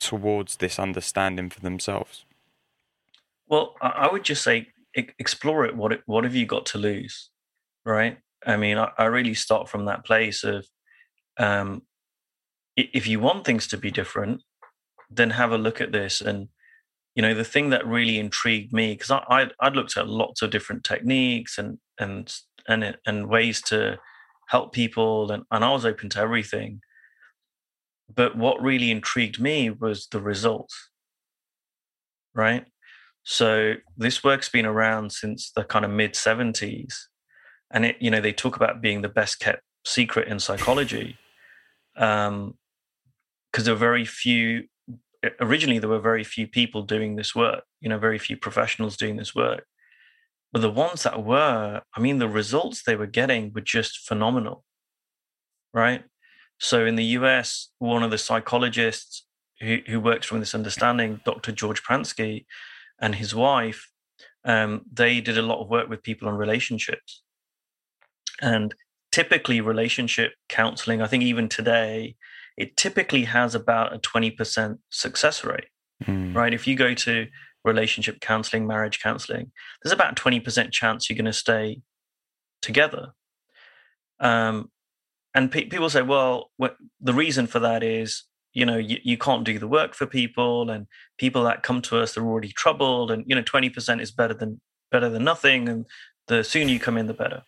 [0.00, 2.24] towards this understanding for themselves?
[3.46, 5.76] Well I would just say explore it.
[5.76, 7.30] What what have you got to lose
[7.84, 8.18] right?
[8.46, 10.66] I mean I, I really start from that place of
[11.38, 11.82] um
[12.76, 14.42] if you want things to be different
[15.10, 16.20] then have a look at this.
[16.20, 16.48] And
[17.14, 20.42] you know the thing that really intrigued me because I I'd, I'd, looked at lots
[20.42, 22.32] of different techniques and and
[22.68, 23.98] and and ways to
[24.48, 26.80] help people and, and I was open to everything.
[28.14, 30.90] But what really intrigued me was the results.
[32.34, 32.66] Right?
[33.24, 36.94] So this work's been around since the kind of mid 70s
[37.70, 41.18] and it you know they talk about being the best kept secret in psychology
[41.98, 42.54] um
[43.50, 44.64] because there were very few
[45.40, 49.16] originally there were very few people doing this work, you know, very few professionals doing
[49.16, 49.64] this work.
[50.52, 54.64] But the ones that were, I mean, the results they were getting were just phenomenal,
[55.74, 56.04] right?
[56.58, 59.26] So in the US, one of the psychologists
[59.60, 61.52] who, who works from this understanding, Dr.
[61.52, 62.46] George Pransky,
[63.00, 63.90] and his wife,
[64.44, 67.22] um, they did a lot of work with people on relationships.
[68.40, 68.74] And
[69.12, 72.16] typically, relationship counseling, I think even today,
[72.56, 75.66] it typically has about a 20% success rate,
[76.04, 76.34] mm.
[76.34, 76.52] right?
[76.52, 77.26] If you go to
[77.64, 81.82] relationship counseling, marriage counseling, there's about a 20% chance you're going to stay
[82.60, 83.12] together.
[84.20, 84.70] Um,
[85.34, 86.50] and pe- people say, well,
[87.00, 90.70] the reason for that is, you know, you, you can't do the work for people,
[90.70, 90.86] and
[91.18, 94.60] people that come to us, they're already troubled, and you know, 20% is better than
[94.90, 95.86] better than nothing, and
[96.26, 97.42] the sooner you come in, the better.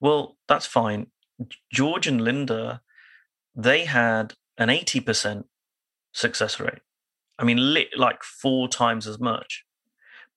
[0.00, 1.08] Well, that's fine.
[1.72, 2.80] George and Linda
[3.56, 5.44] they had an 80%
[6.12, 6.80] success rate.
[7.38, 9.64] I mean, like four times as much.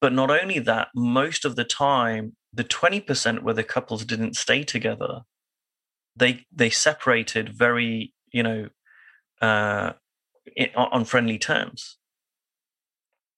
[0.01, 4.63] But not only that, most of the time, the 20% where the couples didn't stay
[4.63, 5.21] together,
[6.15, 8.69] they they separated very, you know,
[9.41, 9.93] uh,
[10.75, 11.97] on friendly terms.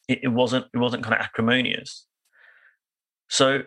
[0.07, 2.05] It, it wasn't it wasn't kind of acrimonious.
[3.27, 3.63] So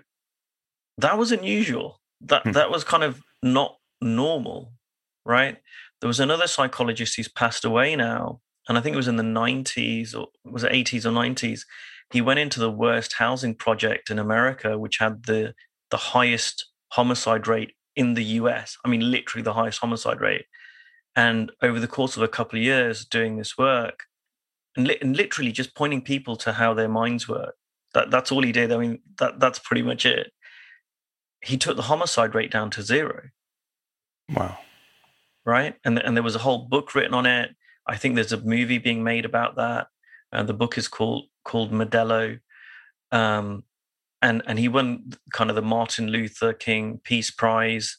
[0.98, 2.00] that was unusual.
[2.24, 2.52] That hmm.
[2.52, 4.72] that was kind of not normal,
[5.24, 5.58] right?
[6.00, 9.22] There was another psychologist who's passed away now, and I think it was in the
[9.22, 11.62] 90s or was it 80s or 90s.
[12.12, 15.54] He went into the worst housing project in America, which had the
[15.90, 18.76] the highest homicide rate in the US.
[18.84, 20.46] I mean, literally the highest homicide rate.
[21.16, 24.04] And over the course of a couple of years doing this work,
[24.76, 27.54] and, li- and literally just pointing people to how their minds work.
[27.94, 28.72] That that's all he did.
[28.72, 30.32] I mean, that that's pretty much it.
[31.44, 33.30] He took the homicide rate down to zero.
[34.34, 34.58] Wow
[35.44, 35.74] right?
[35.84, 37.54] And and there was a whole book written on it.
[37.86, 39.88] I think there's a movie being made about that.
[40.32, 42.40] Uh, the book is called called Modello,
[43.12, 43.64] um,
[44.22, 47.98] and and he won kind of the Martin Luther King Peace Prize.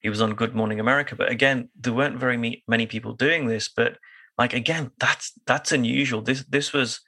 [0.00, 3.68] He was on Good Morning America, but again, there weren't very many people doing this.
[3.68, 3.98] But
[4.38, 6.22] like again, that's that's unusual.
[6.22, 7.00] This this was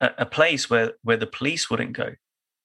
[0.00, 2.14] a, a place where where the police wouldn't go.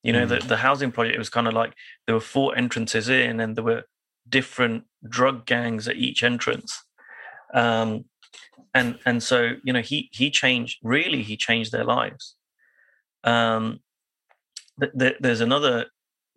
[0.04, 0.30] You know, mm.
[0.30, 1.74] the, the housing project it was kind of like
[2.06, 3.84] there were four entrances in, and there were
[4.28, 6.84] different drug gangs at each entrance.
[7.54, 8.06] Um,
[8.74, 12.36] and and so you know he he changed really he changed their lives.
[13.24, 13.82] Um,
[14.80, 15.88] th- th- there's another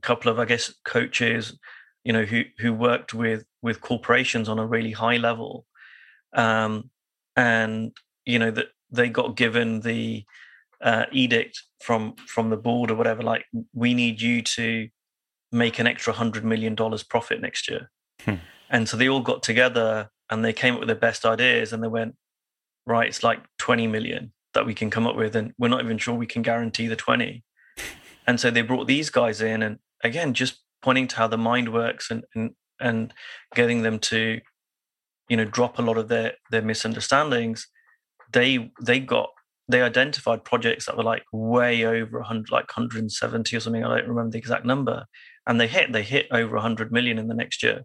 [0.03, 1.59] couple of I guess coaches,
[2.05, 5.67] you know, who who worked with with corporations on a really high level,
[6.35, 6.91] um,
[7.37, 7.93] and
[8.25, 10.25] you know that they got given the
[10.81, 13.45] uh, edict from from the board or whatever, like
[13.75, 14.89] we need you to
[15.53, 17.91] make an extra hundred million dollars profit next year.
[18.25, 18.37] Hmm.
[18.71, 21.83] And so they all got together and they came up with their best ideas and
[21.83, 22.17] they went,
[22.87, 25.37] right, it's like 20 million that we can come up with.
[25.37, 27.45] And we're not even sure we can guarantee the 20.
[28.27, 31.75] And so they brought these guys in and again, just pointing to how the mind
[31.75, 33.13] works and, and, and
[33.55, 34.41] getting them to,
[35.29, 37.69] you know, drop a lot of their, their misunderstandings.
[38.33, 39.29] They, they got
[39.69, 44.09] they identified projects that were like way over 100 like 170 or something i don't
[44.09, 45.07] remember the exact number
[45.47, 47.85] and they hit they hit over 100 million in the next year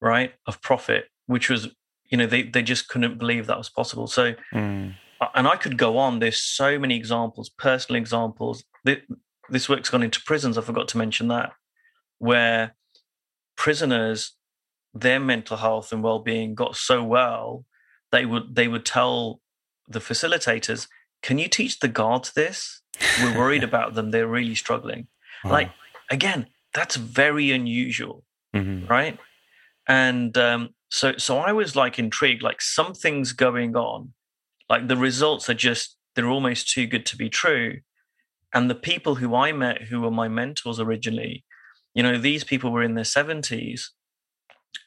[0.00, 1.68] right of profit which was
[2.10, 4.94] you know they they just couldn't believe that was possible so mm.
[5.34, 8.64] and i could go on there's so many examples personal examples
[9.50, 11.52] this work's gone into prisons i forgot to mention that
[12.18, 12.74] where
[13.56, 14.32] prisoners
[14.94, 17.64] their mental health and well-being got so well
[18.12, 19.40] they would they would tell
[19.88, 20.88] the facilitators,
[21.24, 22.82] can you teach the guards this?
[23.20, 24.10] We're worried about them.
[24.10, 25.08] They're really struggling.
[25.42, 25.70] Like,
[26.10, 28.86] again, that's very unusual, mm-hmm.
[28.86, 29.18] right?
[29.88, 34.12] And um, so, so I was like intrigued, like something's going on.
[34.68, 37.80] Like the results are just, they're almost too good to be true.
[38.52, 41.44] And the people who I met, who were my mentors originally,
[41.94, 43.88] you know, these people were in their 70s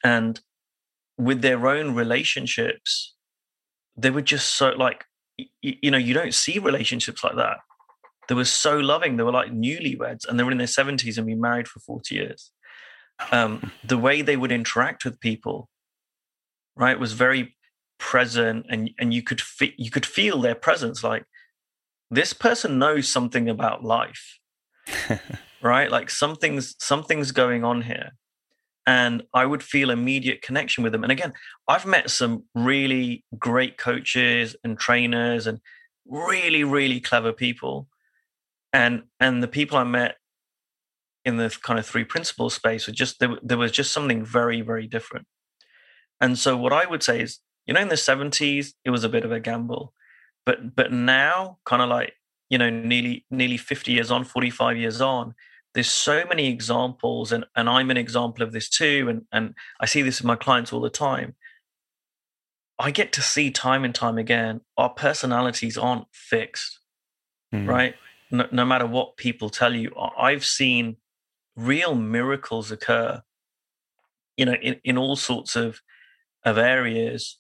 [0.04, 0.40] and
[1.18, 3.16] with their own relationships,
[3.96, 5.06] they were just so like
[5.38, 7.58] you, you know you don't see relationships like that.
[8.28, 9.18] They were so loving.
[9.18, 12.14] They were like newlyweds and they were in their 70s and been married for 40
[12.14, 12.52] years.
[13.32, 15.70] Um, the way they would interact with people
[16.76, 17.56] right was very
[18.00, 21.24] present and and you could fe- you could feel their presence like
[22.12, 24.40] this person knows something about life.
[25.60, 25.90] Right?
[25.90, 28.12] Like something's something's going on here
[28.88, 31.04] and I would feel immediate connection with them.
[31.04, 31.34] And again,
[31.68, 35.60] I've met some really great coaches and trainers and
[36.08, 37.90] really, really clever people.
[38.72, 40.16] And and the people I met
[41.26, 44.62] in the kind of three principles space were just there, there was just something very,
[44.62, 45.28] very different.
[46.22, 49.10] And so what I would say is, you know, in the 70s, it was a
[49.10, 49.94] bit of a gamble.
[50.46, 52.14] But but now, kind of like,
[52.50, 55.36] you know, nearly nearly 50 years on, 45 years on,
[55.78, 59.86] there's so many examples and, and i'm an example of this too and, and i
[59.86, 61.36] see this with my clients all the time.
[62.80, 66.80] I get to see time and time again our personalities aren't fixed
[67.54, 67.68] mm.
[67.68, 67.96] right?
[68.32, 70.98] No, no, matter what people tell you i've seen
[71.56, 73.22] real miracles occur
[74.36, 75.82] you know in, in all sorts of
[76.44, 77.38] of areas.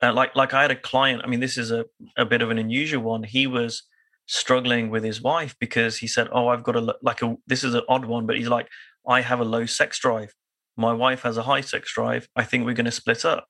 [0.00, 1.84] Uh, like like i had a client i mean this is a,
[2.16, 3.24] a bit of an unusual one.
[3.24, 3.82] He was
[4.30, 7.74] struggling with his wife because he said, "Oh, I've got a like a this is
[7.74, 8.68] an odd one, but he's like,
[9.06, 10.32] I have a low sex drive.
[10.76, 12.28] My wife has a high sex drive.
[12.36, 13.46] I think we're going to split up."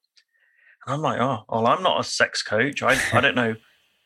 [0.86, 2.82] And I'm like, "Oh, well, I'm not a sex coach.
[2.82, 3.56] I I don't know.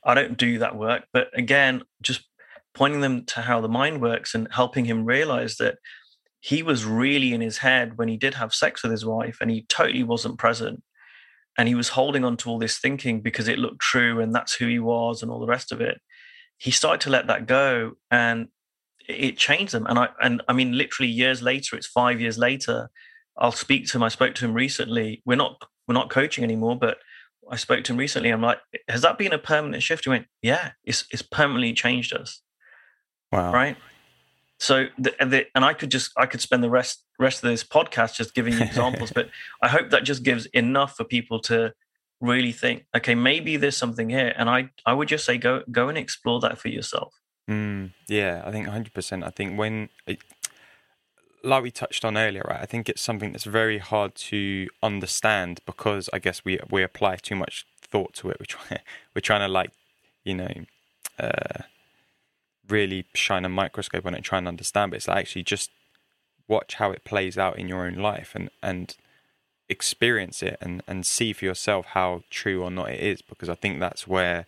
[0.05, 2.29] I don't do that work." But again, just
[2.75, 5.77] pointing them to how the mind works and helping him realize that
[6.41, 9.51] he was really in his head when he did have sex with his wife and
[9.51, 10.83] he totally wasn't present
[11.57, 14.55] and he was holding on to all this thinking because it looked true and that's
[14.55, 16.01] who he was and all the rest of it
[16.65, 18.49] he started to let that go and
[19.07, 19.85] it changed them.
[19.87, 22.89] And I and I mean literally years later, it's five years later,
[23.37, 24.03] I'll speak to him.
[24.03, 25.21] I spoke to him recently.
[25.27, 26.97] We're not we're not coaching anymore, but
[27.51, 28.31] I spoke to him recently.
[28.31, 30.05] I'm like, has that been a permanent shift?
[30.05, 32.41] He went, Yeah, it's it's permanently changed us.
[33.31, 33.53] Wow.
[33.53, 33.77] Right.
[34.59, 37.63] So the, the, and I could just I could spend the rest rest of this
[37.63, 39.29] podcast just giving you examples, but
[39.61, 41.75] I hope that just gives enough for people to
[42.25, 45.89] really think, okay, maybe there's something here, and I I would just say go go
[45.89, 47.15] and explore that for yourself.
[47.49, 49.23] Mm, yeah, I think 100%.
[49.23, 49.91] I think when,
[51.43, 52.61] like we touched on earlier, right?
[52.61, 57.17] I think it's something that's very hard to understand because I guess we we apply
[57.17, 58.39] too much thought to it.
[58.41, 58.81] We're trying
[59.15, 59.71] we're trying to like,
[60.25, 60.55] you know,
[61.19, 61.63] uh,
[62.69, 64.91] really shine a microscope on it, and try and understand.
[64.91, 65.71] But it's like actually just
[66.49, 68.97] watch how it plays out in your own life and and
[69.69, 73.55] experience it and, and see for yourself how true or not it is because I
[73.55, 74.47] think that's where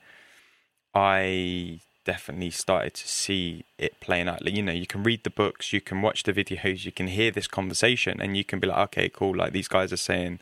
[0.95, 4.43] I definitely started to see it playing out.
[4.43, 7.09] Like, you know, you can read the books, you can watch the videos, you can
[7.09, 9.37] hear this conversation, and you can be like, okay, cool.
[9.37, 10.39] Like these guys are saying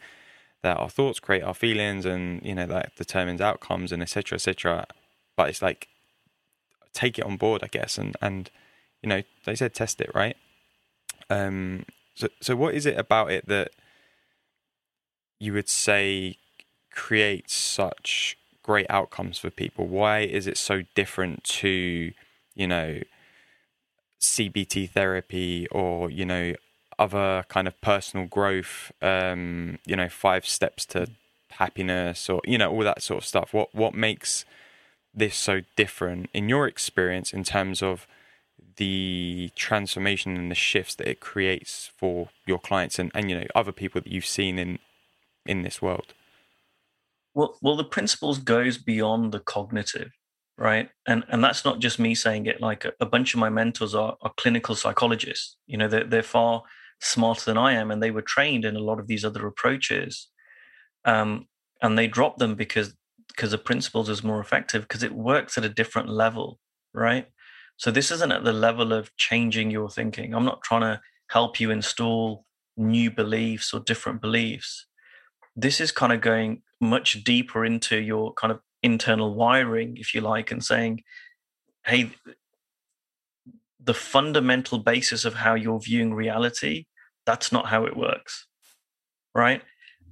[0.63, 4.37] that our thoughts create our feelings, and you know that determines outcomes, and etc.
[4.37, 4.87] etc.
[5.37, 5.89] But it's like
[6.93, 8.51] take it on board, I guess, and and
[9.03, 10.37] you know they said test it, right?
[11.31, 11.85] Um.
[12.15, 13.73] So so what is it about it that
[15.39, 16.39] you would say
[16.91, 19.87] creates such great outcomes for people?
[19.87, 22.13] Why is it so different to,
[22.55, 23.01] you know,
[24.21, 26.55] CBT therapy or, you know,
[26.99, 31.09] other kind of personal growth, um, you know, five steps to
[31.51, 33.53] happiness or, you know, all that sort of stuff?
[33.53, 34.45] What what makes
[35.15, 38.07] this so different in your experience in terms of
[38.77, 43.47] the transformation and the shifts that it creates for your clients and, and you know
[43.55, 44.79] other people that you've seen in
[45.47, 46.15] in this world
[47.35, 50.11] well well the principles goes beyond the cognitive
[50.57, 53.49] right and and that's not just me saying it like a, a bunch of my
[53.49, 56.63] mentors are, are clinical psychologists you know they're, they're far
[57.01, 60.29] smarter than i am and they were trained in a lot of these other approaches
[61.05, 61.47] um,
[61.83, 62.95] and they dropped them because
[63.29, 66.59] because the principles is more effective because it works at a different level
[66.93, 67.27] right
[67.77, 70.35] so this isn't at the level of changing your thinking.
[70.35, 72.45] I'm not trying to help you install
[72.77, 74.87] new beliefs or different beliefs.
[75.57, 80.21] This is kind of going much deeper into your kind of internal wiring, if you
[80.21, 81.03] like, and saying,
[81.87, 82.11] hey,
[83.83, 86.87] the fundamental basis of how you're viewing reality,
[87.27, 88.47] that's not how it works.
[89.35, 89.63] Right.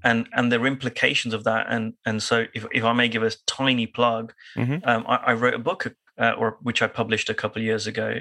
[0.04, 1.66] And and there are implications of that.
[1.68, 4.78] And and so if, if I may give a tiny plug, mm-hmm.
[4.84, 7.86] um, I, I, wrote a book uh, or which I published a couple of years
[7.86, 8.20] ago.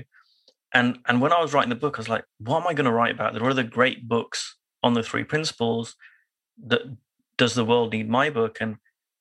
[0.74, 2.86] And and when I was writing the book, I was like, what am I going
[2.86, 3.34] to write about?
[3.34, 5.96] There are other great books on the three principles.
[6.64, 6.82] That
[7.42, 8.60] does the world need my book?
[8.62, 8.76] And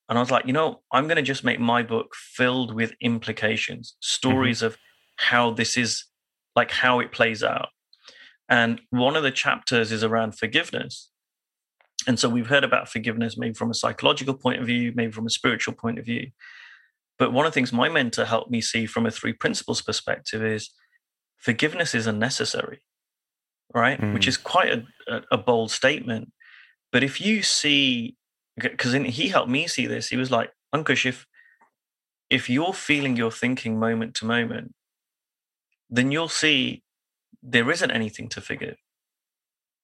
[0.07, 2.93] and I was like, you know, I'm going to just make my book filled with
[3.01, 3.97] implications, mm-hmm.
[4.01, 4.67] stories mm-hmm.
[4.67, 4.79] of
[5.17, 6.05] how this is,
[6.55, 7.69] like how it plays out.
[8.47, 11.11] And one of the chapters is around forgiveness.
[12.07, 15.27] And so we've heard about forgiveness maybe from a psychological point of view, maybe from
[15.27, 16.31] a spiritual point of view.
[17.19, 20.45] But one of the things my mentor helped me see from a three principles perspective
[20.45, 20.71] is
[21.39, 22.81] forgiveness is unnecessary,
[23.73, 23.99] right?
[23.99, 24.13] Mm.
[24.13, 26.33] Which is quite a, a, bold statement.
[26.93, 28.17] But if you see,
[28.57, 31.27] because he helped me see this, he was like, Ankush, if,
[32.29, 34.75] if you're feeling your thinking moment to moment,
[35.89, 36.83] then you'll see
[37.43, 38.77] there isn't anything to forgive.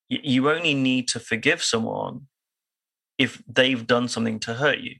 [0.09, 2.27] You only need to forgive someone
[3.17, 4.95] if they've done something to hurt you,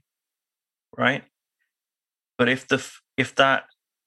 [0.96, 1.24] right?
[2.36, 2.84] But if the
[3.16, 3.64] if that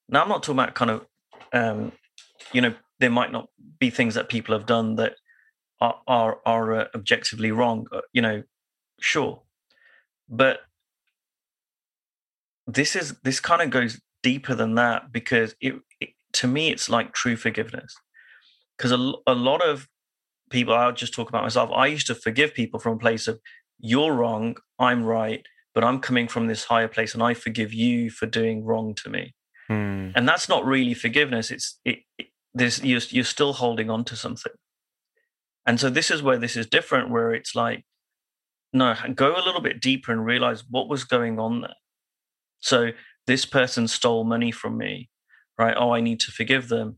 [0.10, 1.06] now I'm not talking about kind of
[1.54, 1.92] um,
[2.54, 3.48] you know there might not
[3.80, 5.16] be things that people have done that
[5.82, 7.88] are are, are uh, objectively wrong.
[7.92, 8.44] Uh, you know,
[9.00, 9.42] sure,
[10.30, 10.60] but
[12.68, 16.90] this is this kind of goes deeper than that because it, it to me it's
[16.90, 17.96] like true forgiveness
[18.78, 19.88] because a, a lot of
[20.52, 23.40] people i'll just talk about myself i used to forgive people from a place of
[23.80, 28.10] you're wrong i'm right but I'm coming from this higher place and I forgive you
[28.10, 29.34] for doing wrong to me.
[29.70, 30.14] Mm.
[30.16, 31.50] And that's not really forgiveness.
[31.50, 34.52] It's it, it, there's you're, you're still holding on to something.
[35.66, 37.86] And so this is where this is different, where it's like,
[38.74, 41.76] no, go a little bit deeper and realize what was going on there.
[42.60, 42.92] So
[43.28, 45.10] this person stole money from me,
[45.58, 45.76] right?
[45.78, 46.98] Oh, I need to forgive them.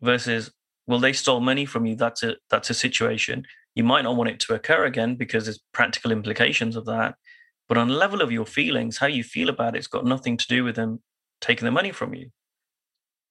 [0.00, 0.52] Versus,
[0.86, 1.96] well, they stole money from you.
[1.96, 3.44] That's a that's a situation.
[3.74, 7.14] You might not want it to occur again because there's practical implications of that.
[7.68, 10.46] But on the level of your feelings, how you feel about it's got nothing to
[10.46, 11.00] do with them
[11.40, 12.30] taking the money from you.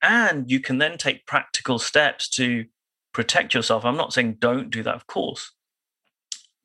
[0.01, 2.65] And you can then take practical steps to
[3.13, 3.85] protect yourself.
[3.85, 5.51] I'm not saying don't do that, of course,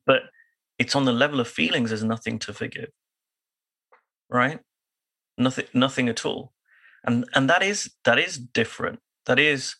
[0.05, 0.23] but
[0.77, 2.89] it's on the level of feelings, there's nothing to forgive.
[4.29, 4.59] Right?
[5.37, 6.53] Nothing, nothing at all.
[7.03, 8.99] And and that is that is different.
[9.25, 9.75] That is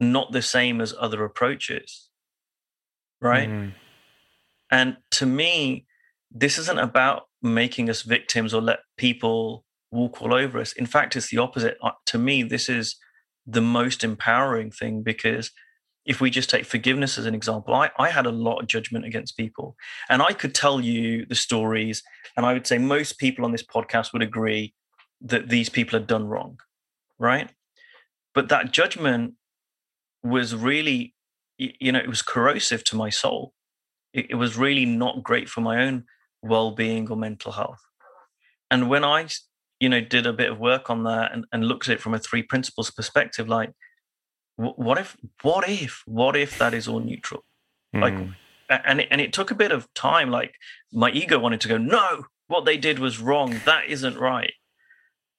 [0.00, 2.10] not the same as other approaches.
[3.20, 3.48] Right?
[3.48, 3.72] Mm.
[4.70, 5.86] And to me,
[6.30, 10.72] this isn't about making us victims or let people walk all over us.
[10.72, 11.78] In fact, it's the opposite.
[11.82, 12.96] Uh, to me, this is
[13.46, 15.52] the most empowering thing because
[16.06, 19.04] if we just take forgiveness as an example, I, I had a lot of judgment
[19.04, 19.76] against people.
[20.08, 22.02] And I could tell you the stories,
[22.36, 24.74] and I would say most people on this podcast would agree
[25.20, 26.60] that these people had done wrong,
[27.18, 27.50] right?
[28.34, 29.34] But that judgment
[30.22, 31.14] was really,
[31.58, 33.52] you know, it was corrosive to my soul.
[34.12, 36.04] It, it was really not great for my own
[36.42, 37.80] well-being or mental health
[38.70, 39.26] and when i
[39.80, 42.14] you know did a bit of work on that and, and looked at it from
[42.14, 43.72] a three principles perspective like
[44.56, 47.44] what if what if what if that is all neutral
[47.94, 48.00] mm.
[48.00, 48.30] like hmm.
[48.68, 50.54] and it, and it took a bit of time like
[50.92, 54.54] my ego wanted to go no what they did was wrong that isn't right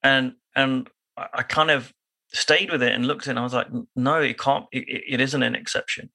[0.03, 1.93] and and i kind of
[2.31, 4.85] stayed with it and looked at it and i was like no it can't it,
[5.07, 6.09] it isn't an exception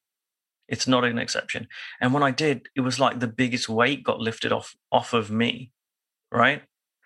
[0.73, 1.69] it's not an exception.
[2.01, 5.31] And when I did, it was like the biggest weight got lifted off off of
[5.31, 5.71] me.
[6.31, 6.63] Right.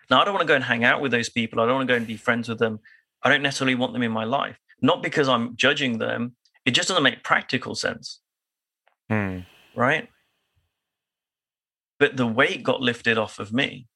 [0.09, 1.59] Now I don't want to go and hang out with those people.
[1.59, 2.79] I don't want to go and be friends with them.
[3.23, 4.57] I don't necessarily want them in my life.
[4.81, 6.35] Not because I'm judging them.
[6.65, 8.21] It just doesn't make practical sense.
[9.09, 9.39] Hmm.
[9.75, 10.09] Right.
[11.99, 13.87] but the weight got lifted off of me.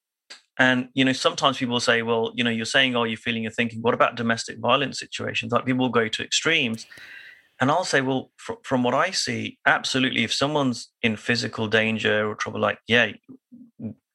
[0.58, 3.52] And you know, sometimes people say, "Well, you know, you're saying, oh, you're feeling, you're
[3.52, 3.80] thinking.
[3.82, 5.52] What about domestic violence situations?
[5.52, 6.86] Like people will go to extremes."
[7.60, 10.24] And I'll say, well, fr- from what I see, absolutely.
[10.24, 13.12] If someone's in physical danger or trouble, like, yeah,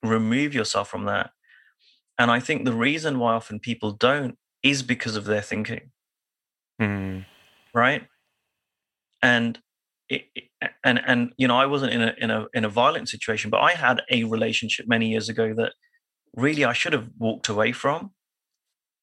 [0.03, 1.32] remove yourself from that.
[2.20, 5.91] And I think the reason why often people don't is because of their thinking.
[6.82, 7.25] Mm.
[7.73, 8.03] Right.
[9.21, 9.59] And
[10.09, 10.25] it,
[10.84, 13.61] and and you know I wasn't in a in a in a violent situation, but
[13.61, 15.73] I had a relationship many years ago that
[16.36, 18.11] really I should have walked away from.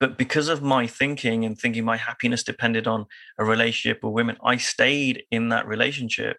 [0.00, 3.06] But because of my thinking and thinking my happiness depended on
[3.38, 6.38] a relationship with women, I stayed in that relationship,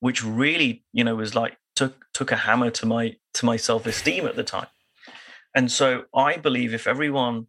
[0.00, 4.26] which really, you know, was like took took a hammer to my to my self-esteem
[4.26, 4.68] at the time.
[5.54, 7.46] And so I believe if everyone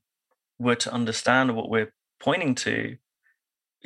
[0.60, 2.98] were to understand what we're pointing to,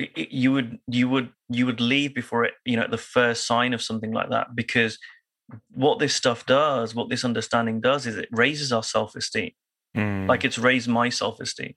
[0.00, 3.72] it, you would you would you would leave before it, you know, the first sign
[3.74, 4.98] of something like that because
[5.70, 9.52] what this stuff does, what this understanding does, is it raises our self esteem.
[9.96, 10.28] Mm.
[10.28, 11.74] Like it's raised my self esteem,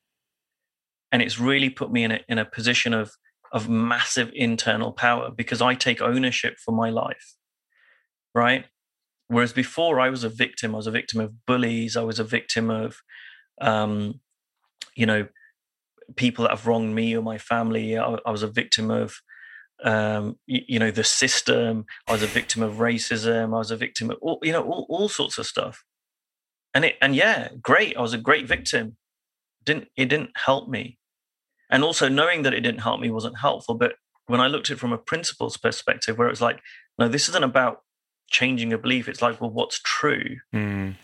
[1.11, 3.11] and it's really put me in a in a position of
[3.51, 7.36] of massive internal power because I take ownership for my life,
[8.34, 8.65] right?
[9.28, 12.24] Whereas before I was a victim, I was a victim of bullies, I was a
[12.24, 12.97] victim of,
[13.61, 14.19] um,
[14.95, 15.28] you know,
[16.16, 17.97] people that have wronged me or my family.
[17.97, 19.16] I, I was a victim of
[19.84, 21.86] um, you, you, know, the system.
[22.08, 23.54] I was a victim of racism.
[23.54, 25.84] I was a victim of all, you know, all, all sorts of stuff.
[26.74, 27.97] And it, and yeah, great.
[27.97, 28.97] I was a great victim.
[29.64, 30.97] Didn't it didn't help me,
[31.70, 33.76] and also knowing that it didn't help me wasn't helpful.
[33.76, 33.93] But
[34.26, 36.60] when I looked at it from a principles perspective, where it's like,
[36.97, 37.82] no, this isn't about
[38.30, 39.08] changing a belief.
[39.08, 40.38] It's like, well, what's true?
[40.54, 40.95] Mm.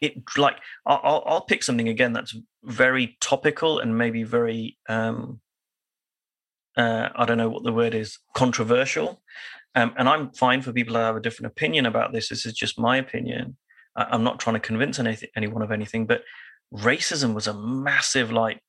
[0.00, 5.40] It like I'll, I'll pick something again that's very topical and maybe very um,
[6.78, 9.20] uh, I don't know what the word is, controversial.
[9.74, 12.28] Um, and I'm fine for people to have a different opinion about this.
[12.28, 13.56] This is just my opinion.
[13.96, 16.22] I, am not trying to convince any, anyone of anything, but
[16.72, 18.60] racism was a massive like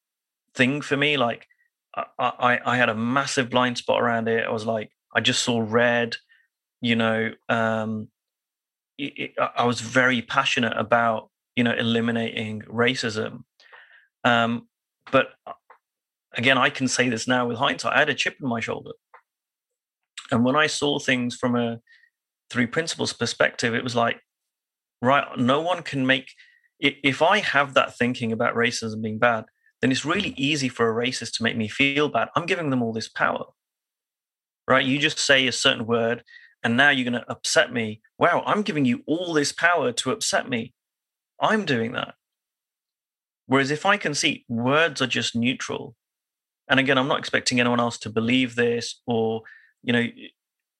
[0.56, 1.18] thing for me.
[1.18, 1.46] Like
[1.96, 4.46] I, I, I had a massive blind spot around it.
[4.46, 6.18] I was like, I just saw red,
[6.82, 8.08] you know, um,
[9.00, 13.43] it, I was very passionate about, you know, eliminating racism.
[14.24, 14.68] Um,
[15.12, 15.28] but
[16.34, 17.95] again, I can say this now with hindsight.
[17.95, 18.91] I had a chip in my shoulder,
[20.32, 21.80] and when I saw things from a
[22.50, 24.20] three principles perspective, it was like,
[25.02, 26.32] right, no one can make.
[26.80, 29.45] If I have that thinking about racism being bad,
[29.82, 32.30] then it's really easy for a racist to make me feel bad.
[32.36, 33.45] I'm giving them all this power,
[34.68, 34.86] right?
[34.86, 36.24] You just say a certain word,
[36.64, 38.01] and now you're going to upset me.
[38.18, 40.74] Wow, I'm giving you all this power to upset me.
[41.39, 42.16] I'm doing that.
[43.45, 45.95] Whereas if I can see words are just neutral,
[46.68, 49.41] and again, I'm not expecting anyone else to believe this or,
[49.82, 50.05] you know,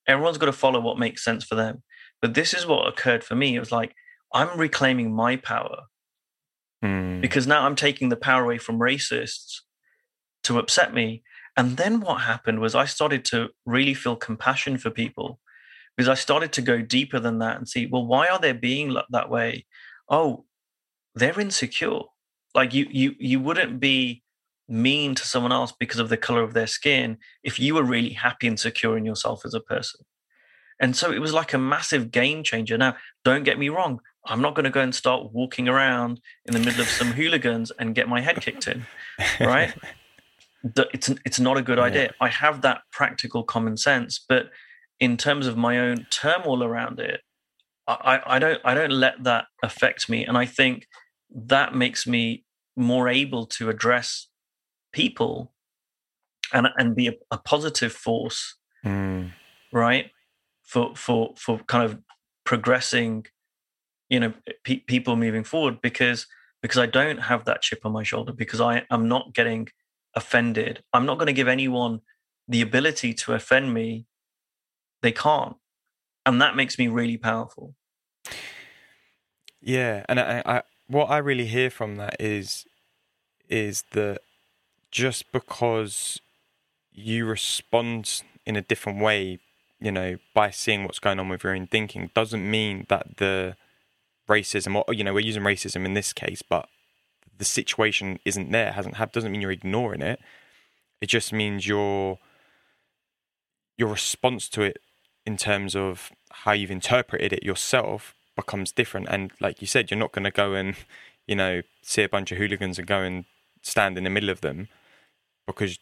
[0.07, 1.82] everyone's got to follow what makes sense for them.
[2.21, 3.55] But this is what occurred for me.
[3.55, 3.95] It was like,
[4.34, 5.84] I'm reclaiming my power
[6.84, 7.21] mm.
[7.21, 9.61] because now I'm taking the power away from racists
[10.43, 11.23] to upset me.
[11.57, 15.39] And then what happened was I started to really feel compassion for people
[16.00, 18.95] because I started to go deeper than that and see, well, why are they being
[19.10, 19.66] that way?
[20.08, 20.45] Oh,
[21.14, 22.04] they're insecure.
[22.56, 24.24] Like you, you, you wouldn't be
[24.70, 28.12] mean to someone else because of the color of their skin if you were really
[28.12, 30.00] happy and secure in yourself as a person.
[30.80, 32.78] And so it was like a massive game changer.
[32.78, 32.95] Now,
[33.26, 36.62] don't get me wrong, I'm not going to go and start walking around in the
[36.62, 38.86] middle of some hooligans and get my head kicked in,
[39.41, 39.74] right?
[40.93, 42.14] it's it's not a good idea.
[42.22, 44.50] I have that practical common sense, but
[45.00, 47.22] in terms of my own turmoil around it,
[47.88, 50.88] I, I don't I don't let that affect me, and I think
[51.34, 52.45] that makes me
[52.76, 54.28] more able to address
[54.93, 55.54] people
[56.54, 59.32] and and be a, a positive force mm.
[59.72, 60.12] right
[60.64, 62.00] for for for kind of
[62.43, 63.26] progressing
[64.10, 64.34] you know
[64.64, 66.26] pe- people moving forward because
[66.62, 69.68] because I don't have that chip on my shoulder because I am not getting
[70.16, 72.02] offended I'm not going to give anyone
[72.47, 74.08] the ability to offend me
[75.02, 75.56] they can't
[76.26, 77.76] and that makes me really powerful
[79.62, 82.66] yeah and I, I what I really hear from that is
[83.47, 84.20] is that
[84.91, 86.20] just because
[86.91, 89.39] you respond in a different way,
[89.80, 93.56] you know, by seeing what's going on with your own thinking, doesn't mean that the
[94.28, 96.68] racism, or you know, we're using racism in this case, but
[97.38, 100.20] the situation isn't there, hasn't have, doesn't mean you're ignoring it.
[101.02, 102.20] It just means your
[103.78, 104.78] your response to it
[105.30, 106.11] in terms of
[106.43, 109.07] how you've interpreted it yourself becomes different.
[109.09, 110.75] And like you said, you're not going to go and
[111.27, 113.25] you know see a bunch of hooligans and go and
[113.61, 114.69] stand in the middle of them
[115.45, 115.77] because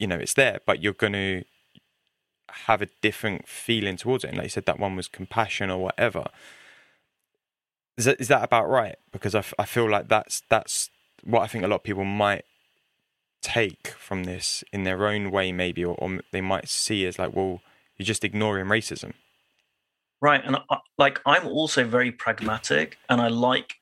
[0.00, 1.44] you know it's there, but you're going to
[2.66, 4.28] have a different feeling towards it.
[4.28, 6.24] And like you said, that one was compassion or whatever.
[7.96, 8.96] is that, is that about right?
[9.12, 10.90] Because I, f- I feel like that's that's
[11.22, 12.44] what I think a lot of people might
[13.42, 17.36] take from this in their own way, maybe, or, or they might see as like,
[17.36, 17.60] well,
[17.98, 19.12] you're just ignoring racism.
[20.20, 23.74] Right, and I, like I'm also very pragmatic, and I like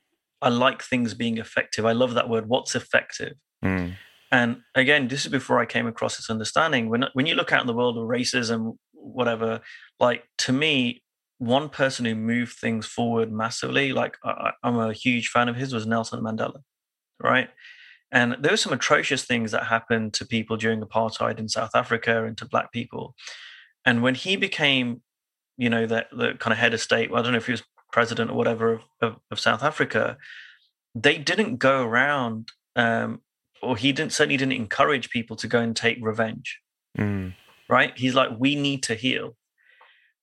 [0.43, 1.87] I like things being effective.
[1.87, 2.49] I love that word.
[2.49, 3.35] What's effective?
[3.65, 3.95] Mm.
[4.33, 6.91] And again, this is before I came across this understanding.
[6.91, 9.61] When when you look out in the world of racism, whatever,
[9.99, 11.03] like to me,
[11.39, 15.73] one person who moved things forward massively, like I, I'm a huge fan of his,
[15.73, 16.61] was Nelson Mandela,
[17.23, 17.49] right?
[18.13, 22.25] And there were some atrocious things that happened to people during apartheid in South Africa
[22.25, 23.15] and to black people.
[23.87, 25.01] And when he became,
[25.57, 27.53] you know, the, the kind of head of state, well, I don't know if he
[27.53, 27.63] was
[27.93, 30.19] president or whatever of, of, of South Africa,
[30.95, 33.21] they didn't go around, um,
[33.63, 36.61] or he didn't certainly didn't encourage people to go and take revenge.
[36.99, 37.35] Mm.
[37.71, 37.97] Right?
[37.97, 39.37] He's like, we need to heal.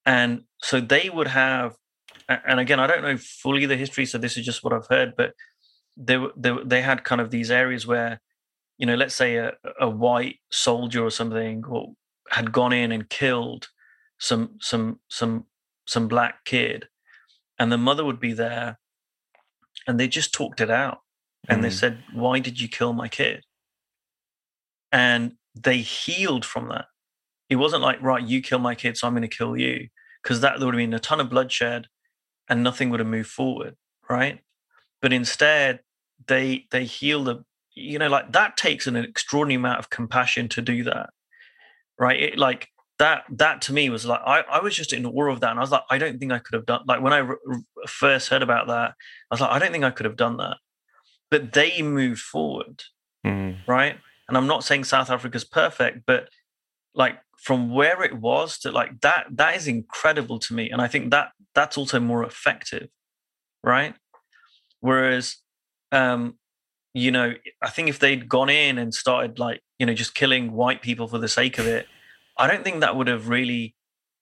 [0.05, 1.75] And so they would have,
[2.27, 5.13] and again, I don't know fully the history, so this is just what I've heard,
[5.17, 5.33] but
[5.95, 8.19] they they they had kind of these areas where,
[8.77, 11.93] you know, let's say a, a white soldier or something or
[12.29, 13.69] had gone in and killed
[14.19, 15.45] some some some
[15.85, 16.87] some black kid,
[17.59, 18.79] and the mother would be there,
[19.87, 20.99] and they just talked it out,
[21.47, 21.63] and mm.
[21.63, 23.43] they said, "Why did you kill my kid?"
[24.91, 26.85] And they healed from that.
[27.49, 29.89] It wasn't like, right, you kill my kid, so I'm going to kill you,
[30.21, 31.87] because that would have been a ton of bloodshed,
[32.47, 33.75] and nothing would have moved forward,
[34.09, 34.41] right?
[35.03, 35.81] but instead
[36.27, 37.43] they they heal the
[37.75, 41.11] you know like that takes an extraordinary amount of compassion to do that
[41.99, 42.19] right?
[42.19, 42.67] It, like
[42.99, 45.59] that that to me was like I, I was just in awe of that and
[45.59, 47.27] i was like i don't think i could have done like when i
[47.87, 48.93] first heard about that i
[49.31, 50.57] was like i don't think i could have done that.
[51.31, 52.83] But they moved forward
[53.25, 53.57] mm.
[53.67, 53.97] right?
[54.27, 56.29] And i'm not saying south africa's perfect but
[56.93, 60.87] like from where it was to like that that is incredible to me and i
[60.87, 62.89] think that that's also more effective
[63.63, 63.95] right?
[64.81, 65.37] Whereas,
[65.91, 66.37] um,
[66.93, 70.53] you know, I think if they'd gone in and started like, you know, just killing
[70.53, 71.87] white people for the sake of it,
[72.37, 73.75] I don't think that would have really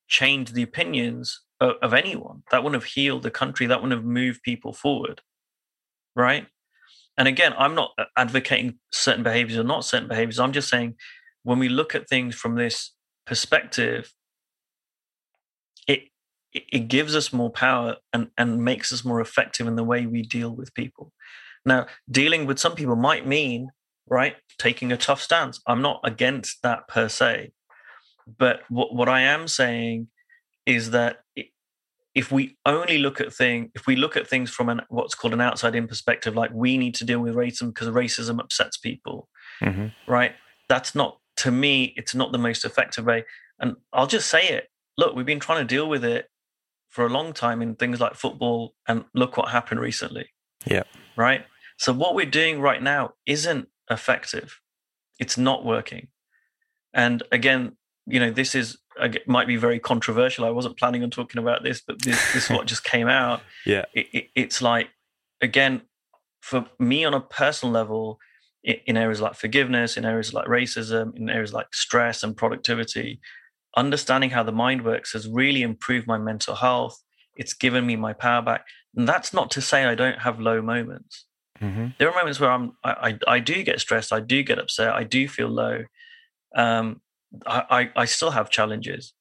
[0.08, 2.42] changed the opinions of, of anyone.
[2.50, 3.68] That wouldn't have healed the country.
[3.68, 5.22] That wouldn't have moved people forward.
[6.16, 6.48] Right.
[7.16, 10.40] And again, I'm not advocating certain behaviors or not certain behaviors.
[10.40, 10.96] I'm just saying
[11.44, 12.94] when we look at things from this
[13.28, 14.12] perspective,
[16.54, 20.24] it gives us more power and, and makes us more effective in the way we
[20.24, 21.14] deal with people.
[21.68, 23.70] Now, dealing with some people might mean,
[24.12, 25.62] right, taking a tough stance.
[25.66, 27.54] I'm not against that per se.
[28.38, 30.10] But what, what I am saying
[30.66, 31.22] is that
[32.14, 35.34] if we only look at things, if we look at things from an, what's called
[35.34, 39.30] an outside in perspective, like we need to deal with racism because racism upsets people,
[39.64, 39.88] mm-hmm.
[40.12, 40.34] right?
[40.68, 43.24] That's not, to me, it's not the most effective way.
[43.60, 44.68] And I'll just say it.
[44.98, 46.28] Look, we've been trying to deal with it
[46.90, 50.28] for a long time in things like football, and look what happened recently.
[50.66, 50.84] Yeah.
[51.16, 51.46] Right.
[51.78, 54.60] So what we're doing right now isn't effective.
[55.20, 56.08] It's not working.
[56.94, 57.78] And again,
[58.08, 58.78] you know, this is
[59.26, 60.46] might be very controversial.
[60.46, 63.42] I wasn't planning on talking about this, but this, this is what just came out.
[63.66, 63.86] Yeah.
[63.94, 64.90] It, it, it's like,
[65.40, 65.82] again,
[66.42, 68.20] for me on a personal level,
[68.64, 73.20] in areas like forgiveness, in areas like racism, in areas like stress and productivity,
[73.76, 77.02] understanding how the mind works has really improved my mental health.
[77.36, 78.66] It's given me my power back.
[78.96, 81.26] And that's not to say I don't have low moments.
[81.62, 81.88] Mm-hmm.
[82.00, 84.12] There are moments where I'm, I, I, I, do get stressed.
[84.12, 84.94] I do get upset.
[84.94, 85.84] I do feel low.
[86.56, 87.02] Um,
[87.46, 89.14] I, I, I still have challenges,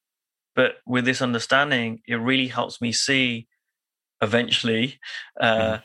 [0.55, 3.47] but with this understanding, it really helps me see
[4.21, 4.99] eventually
[5.39, 5.81] uh, mm.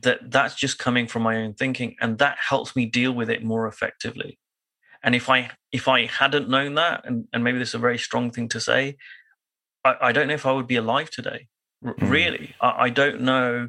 [0.00, 3.44] that that's just coming from my own thinking, and that helps me deal with it
[3.44, 4.38] more effectively.
[5.02, 7.98] And if I if I hadn't known that, and, and maybe this is a very
[7.98, 8.96] strong thing to say,
[9.84, 11.48] I, I don't know if I would be alive today.
[11.84, 12.10] R- mm.
[12.10, 13.68] Really, I, I, don't know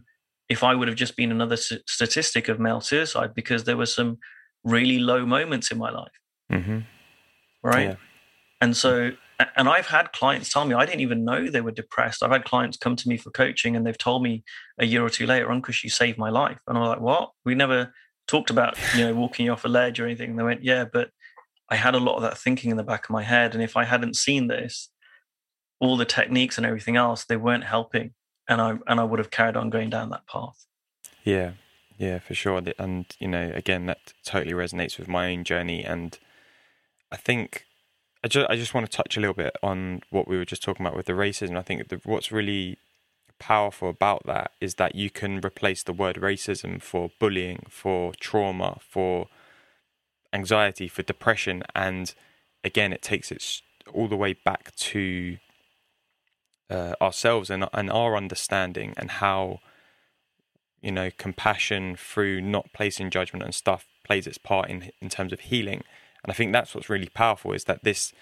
[0.49, 3.85] if I would have just been another s- statistic of male suicide because there were
[3.85, 4.17] some
[4.63, 6.11] really low moments in my life.
[6.51, 6.79] Mm-hmm.
[7.63, 7.89] Right.
[7.89, 7.95] Yeah.
[8.61, 9.11] And so,
[9.55, 12.23] and I've had clients tell me I didn't even know they were depressed.
[12.23, 14.43] I've had clients come to me for coaching and they've told me
[14.77, 16.59] a year or two later, Ankush, you saved my life.
[16.67, 17.31] And I'm like, what?
[17.43, 17.93] We never
[18.27, 20.31] talked about, you know, walking off a ledge or anything.
[20.31, 21.09] And they went, yeah, but
[21.69, 23.53] I had a lot of that thinking in the back of my head.
[23.53, 24.89] And if I hadn't seen this,
[25.79, 28.13] all the techniques and everything else, they weren't helping.
[28.47, 30.65] And I and I would have carried on going down that path.
[31.23, 31.51] Yeah,
[31.97, 32.61] yeah, for sure.
[32.77, 35.83] And you know, again, that totally resonates with my own journey.
[35.83, 36.17] And
[37.11, 37.65] I think
[38.23, 40.63] I just I just want to touch a little bit on what we were just
[40.63, 41.57] talking about with the racism.
[41.57, 42.77] I think the, what's really
[43.39, 48.77] powerful about that is that you can replace the word racism for bullying, for trauma,
[48.81, 49.27] for
[50.31, 52.13] anxiety, for depression, and
[52.63, 53.61] again, it takes it
[53.93, 55.37] all the way back to
[56.69, 59.59] uh, ourselves and and our understanding and how
[60.81, 65.33] you know compassion through not placing judgment and stuff plays its part in in terms
[65.33, 65.83] of healing.
[66.23, 68.13] And I think that's what's really powerful is that this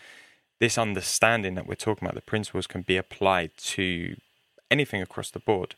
[0.59, 4.15] this understanding that we're talking about, the principles can be applied to
[4.69, 5.75] anything across the board.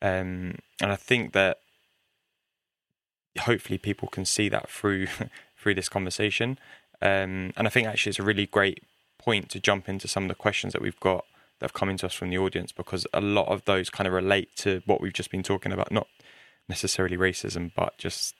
[0.00, 1.58] Um, and I think that
[3.40, 5.06] hopefully people can see that through
[5.56, 6.58] through this conversation.
[7.00, 8.82] Um, and I think actually it's a really great
[9.18, 11.24] point to jump into some of the questions that we've got
[11.62, 14.12] that have come into us from the audience because a lot of those kind of
[14.12, 16.08] relate to what we've just been talking about, not
[16.68, 18.34] necessarily racism, but just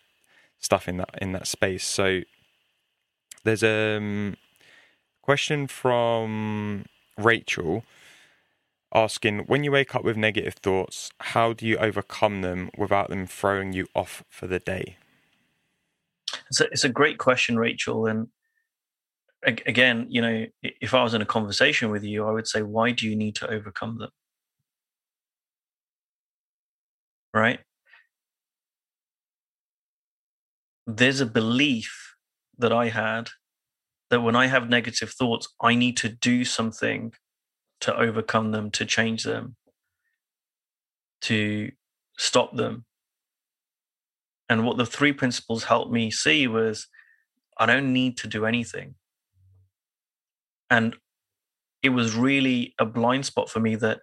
[0.59, 1.87] stuff in that in that space.
[1.87, 2.23] So
[3.45, 4.37] there's a um,
[5.23, 6.85] question from
[7.17, 7.85] Rachel
[8.93, 13.29] asking when you wake up with negative thoughts, how do you overcome them without them
[13.29, 14.97] throwing you off for the day?
[16.49, 18.05] It's a, it's a great question, Rachel.
[18.07, 18.27] And
[19.45, 22.93] again, you know, if I was in a conversation with you, I would say, why
[22.93, 24.11] do you need to overcome them?
[27.35, 27.61] Right?
[30.87, 32.15] There's a belief
[32.59, 33.31] that I had
[34.11, 37.13] that when I have negative thoughts, I need to do something
[37.81, 39.57] to overcome them, to change them,
[41.23, 41.73] to
[42.19, 42.85] stop them.
[44.49, 46.89] And what the three principles helped me see was
[47.59, 48.97] I don't need to do anything.
[50.73, 50.97] And
[51.83, 54.01] it was really a blind spot for me that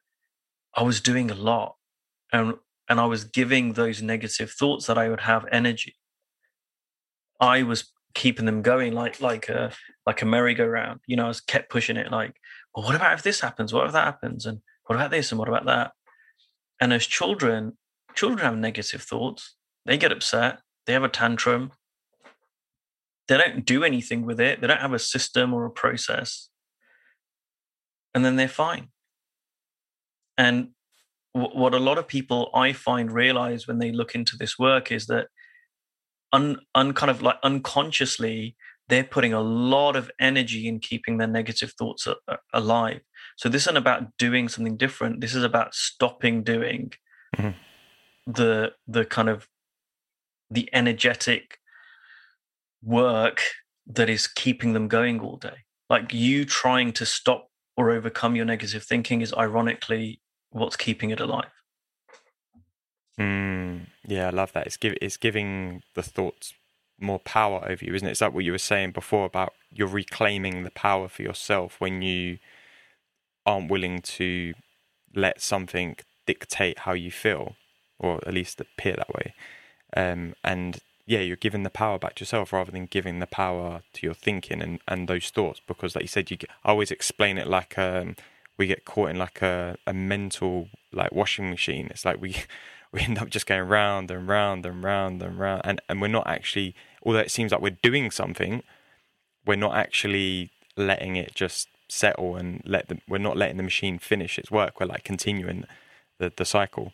[0.75, 1.75] I was doing a lot
[2.31, 2.53] and
[2.87, 5.95] and I was giving those negative thoughts that I would have energy.
[7.39, 9.71] I was keeping them going like like a
[10.05, 10.99] like a merry-go-round.
[11.07, 12.35] You know, I was kept pushing it like,
[12.75, 13.73] well, what about if this happens?
[13.73, 14.45] What if that happens?
[14.45, 15.31] And what about this?
[15.31, 15.91] And what about that?
[16.79, 17.79] And as children,
[18.13, 19.55] children have negative thoughts.
[19.87, 20.59] They get upset.
[20.85, 21.71] They have a tantrum.
[23.27, 24.61] They don't do anything with it.
[24.61, 26.49] They don't have a system or a process
[28.13, 28.89] and then they're fine.
[30.37, 30.69] And
[31.33, 34.91] w- what a lot of people I find realize when they look into this work
[34.91, 35.27] is that
[36.31, 38.55] un, un kind of like unconsciously
[38.89, 43.01] they're putting a lot of energy in keeping their negative thoughts a, a, alive.
[43.37, 45.21] So this isn't about doing something different.
[45.21, 46.91] This is about stopping doing
[47.37, 47.51] mm-hmm.
[48.31, 49.47] the the kind of
[50.49, 51.59] the energetic
[52.81, 53.41] work
[53.85, 55.65] that is keeping them going all day.
[55.89, 57.48] Like you trying to stop
[57.79, 60.19] or overcome your negative thinking is ironically
[60.49, 61.49] what's keeping it alive.
[63.17, 64.67] Mm, yeah, I love that.
[64.67, 66.53] It's give, it's giving the thoughts
[66.99, 68.11] more power over you, isn't it?
[68.11, 72.01] Is that what you were saying before about you're reclaiming the power for yourself when
[72.01, 72.39] you
[73.45, 74.53] aren't willing to
[75.15, 75.95] let something
[76.27, 77.55] dictate how you feel,
[77.97, 79.33] or at least appear that way.
[79.95, 80.79] Um, and
[81.09, 84.13] yeah, you're giving the power back to yourself rather than giving the power to your
[84.13, 85.59] thinking and, and those thoughts.
[85.65, 88.15] Because, like you said, you get, I always explain it like um,
[88.59, 91.87] we get caught in like a, a mental like washing machine.
[91.89, 92.35] It's like we
[92.91, 96.09] we end up just going round and round and round and round, and and we're
[96.09, 96.75] not actually.
[97.01, 98.61] Although it seems like we're doing something,
[99.47, 103.97] we're not actually letting it just settle and let the we're not letting the machine
[103.97, 104.79] finish its work.
[104.79, 105.63] We're like continuing
[106.19, 106.91] the the cycle.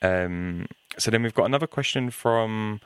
[0.00, 2.80] Um, so then we've got another question from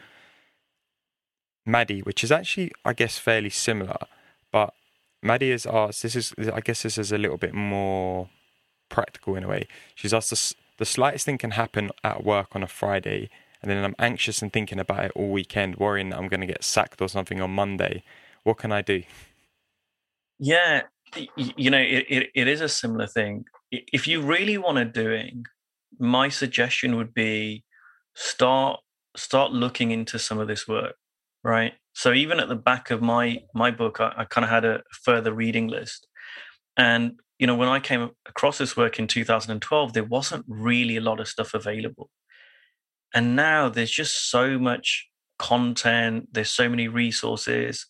[1.66, 3.98] Maddie, which is actually, I guess, fairly similar.
[4.50, 4.74] But
[5.22, 8.28] Maddie has asked, this is, I guess, this is a little bit more
[8.88, 9.68] practical in a way.
[9.94, 13.30] She's asked, the, the slightest thing can happen at work on a Friday,
[13.62, 16.46] and then I'm anxious and thinking about it all weekend, worrying that I'm going to
[16.46, 18.02] get sacked or something on Monday.
[18.42, 19.02] What can I do?
[20.38, 20.82] Yeah,
[21.36, 23.44] you know, it, it, it is a similar thing.
[23.70, 25.34] If you really want to do it,
[25.98, 27.64] my suggestion would be
[28.14, 28.80] start
[29.16, 30.94] start looking into some of this work
[31.42, 31.74] right?
[31.92, 34.82] So even at the back of my my book, I, I kind of had a
[35.04, 36.06] further reading list,
[36.76, 41.00] and you know when I came across this work in 2012, there wasn't really a
[41.00, 42.10] lot of stuff available,
[43.14, 46.28] and now there's just so much content.
[46.32, 47.86] There's so many resources.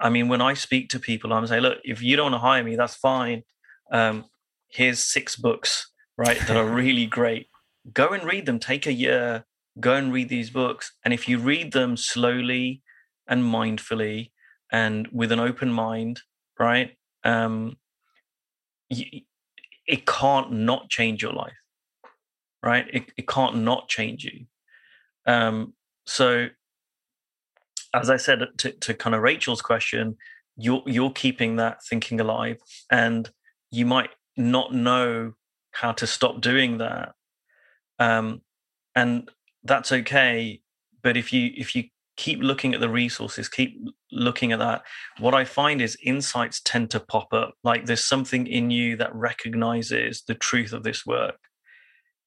[0.00, 2.46] I mean, when I speak to people, I'm saying, look, if you don't want to
[2.46, 3.42] hire me, that's fine.
[3.90, 4.26] Um,
[4.68, 7.46] here's six books, right, that are really great.
[7.92, 8.58] Go and read them.
[8.58, 9.46] Take a year.
[9.80, 10.92] Go and read these books.
[11.04, 12.82] And if you read them slowly
[13.28, 14.30] and mindfully
[14.72, 16.20] and with an open mind,
[16.58, 16.96] right?
[17.24, 17.76] Um,
[18.90, 21.56] it can't not change your life,
[22.62, 22.86] right?
[22.92, 24.46] It, it can't not change you.
[25.26, 25.74] Um,
[26.06, 26.48] so,
[27.94, 30.16] as I said to, to kind of Rachel's question,
[30.56, 32.58] you're you're keeping that thinking alive,
[32.90, 33.30] and
[33.70, 35.32] you might not know
[35.72, 37.12] how to stop doing that,
[37.98, 38.42] um,
[38.94, 39.28] and
[39.64, 40.60] that's okay.
[41.02, 41.84] But if you if you
[42.16, 43.78] keep looking at the resources keep
[44.10, 44.82] looking at that.
[45.18, 47.54] What i find is insights tend to pop up.
[47.62, 51.36] Like there's something in you that recognizes the truth of this work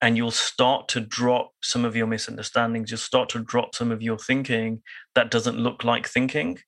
[0.01, 2.91] and you'll start to drop some of your misunderstandings.
[2.91, 4.81] You'll start to drop some of your thinking
[5.15, 6.59] that doesn't look like thinking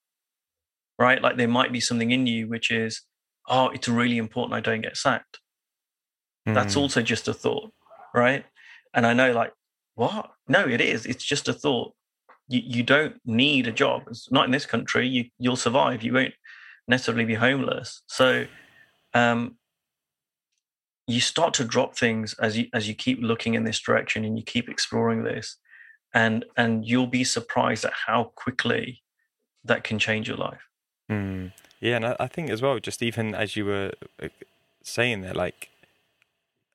[0.99, 1.21] right?
[1.21, 3.01] Like there might be something in you which is
[3.47, 5.39] oh it's really important i don't get sacked.
[6.47, 6.55] Mm.
[6.55, 6.79] that's hmm.
[6.79, 7.71] also just a thought
[8.13, 8.45] right?
[8.93, 9.53] And i know like
[9.95, 10.31] what?
[10.47, 11.05] No it is.
[11.05, 11.93] It's just a thought
[12.47, 14.03] you, you don't need a job.
[14.07, 15.07] It's not in this country.
[15.07, 16.03] You you'll survive.
[16.03, 16.33] You won't
[16.87, 18.01] necessarily be homeless.
[18.07, 18.45] So
[19.13, 19.57] um
[21.07, 24.37] you start to drop things as you as you keep looking in this direction and
[24.37, 25.57] you keep exploring this.
[26.13, 29.01] And and you'll be surprised at how quickly
[29.63, 30.61] that can change your life.
[31.09, 31.51] Mm.
[31.81, 33.91] yeah and I, I, think as well just even as you were
[34.81, 35.70] saying that like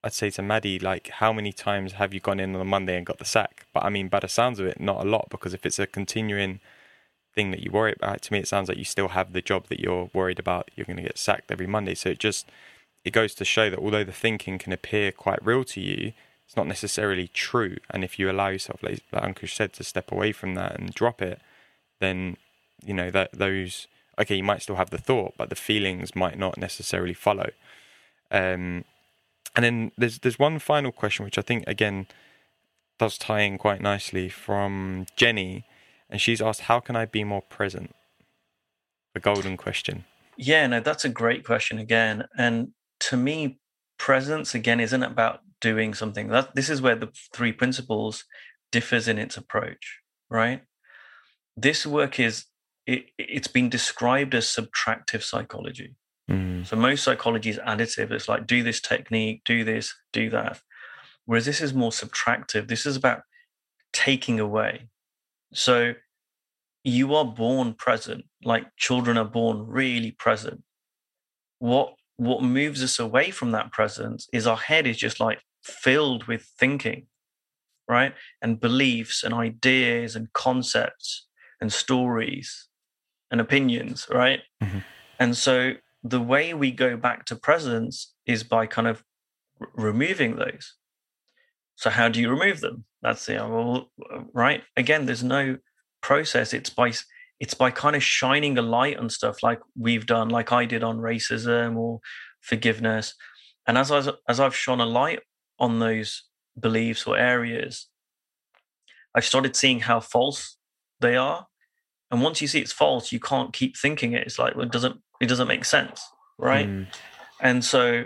[0.07, 2.97] i'd say to maddie like how many times have you gone in on a monday
[2.97, 5.29] and got the sack but i mean by the sounds of it not a lot
[5.31, 6.61] because if it's a continuing
[7.35, 9.67] thing that you worry about to me it sounds like you still have the job
[9.69, 12.47] that you're worried about you're going to get sacked every monday so it just
[13.07, 16.13] it goes to show that although the thinking can appear quite real to you,
[16.45, 17.77] it's not necessarily true.
[17.89, 20.93] And if you allow yourself, like, like Ankush said, to step away from that and
[20.93, 21.41] drop it,
[22.01, 22.37] then
[22.85, 23.87] you know that those
[24.19, 27.51] okay, you might still have the thought, but the feelings might not necessarily follow.
[28.33, 28.85] Um,
[29.57, 32.07] and then there's there's one final question which I think again
[32.99, 35.65] does tie in quite nicely from Jenny,
[36.09, 37.95] and she's asked, "How can I be more present?"
[39.15, 40.05] The golden question.
[40.37, 42.69] Yeah, no, that's a great question again, and
[43.01, 43.59] to me,
[43.99, 46.29] presence again isn't about doing something.
[46.29, 48.25] That this is where the three principles
[48.71, 50.63] differs in its approach, right?
[51.57, 52.45] This work is
[52.87, 55.97] it, it's been described as subtractive psychology.
[56.31, 56.67] Mm.
[56.67, 58.11] So most psychology is additive.
[58.11, 60.61] It's like do this technique, do this, do that.
[61.25, 62.69] Whereas this is more subtractive.
[62.69, 63.23] This is about
[63.93, 64.89] taking away.
[65.53, 65.95] So
[66.85, 70.63] you are born present, like children are born really present.
[71.59, 76.25] What what moves us away from that presence is our head is just like filled
[76.25, 77.07] with thinking,
[77.89, 78.15] right?
[78.41, 81.27] And beliefs and ideas and concepts
[81.61, 82.69] and stories
[83.31, 84.41] and opinions, right?
[84.63, 84.79] Mm-hmm.
[85.19, 85.75] And so
[86.09, 89.03] the way we go back to presence is by kind of
[89.61, 90.75] r- removing those.
[91.77, 92.85] So how do you remove them?
[93.03, 94.63] That's the uh, well, uh, right.
[94.77, 95.59] Again, there's no
[96.03, 96.55] process.
[96.55, 96.93] It's by
[97.39, 100.83] it's by kind of shining a light on stuff like we've done, like I did
[100.83, 102.01] on racism or
[102.41, 103.15] forgiveness.
[103.67, 105.21] And as I, as I've shone a light
[105.59, 106.23] on those
[106.59, 107.89] beliefs or areas,
[109.15, 110.57] I've started seeing how false
[111.01, 111.47] they are.
[112.11, 114.27] And once you see it's false, you can't keep thinking it.
[114.27, 116.03] It's like well, it doesn't it doesn't make sense,
[116.39, 116.69] right?
[116.69, 116.87] Mm.
[117.41, 118.05] And so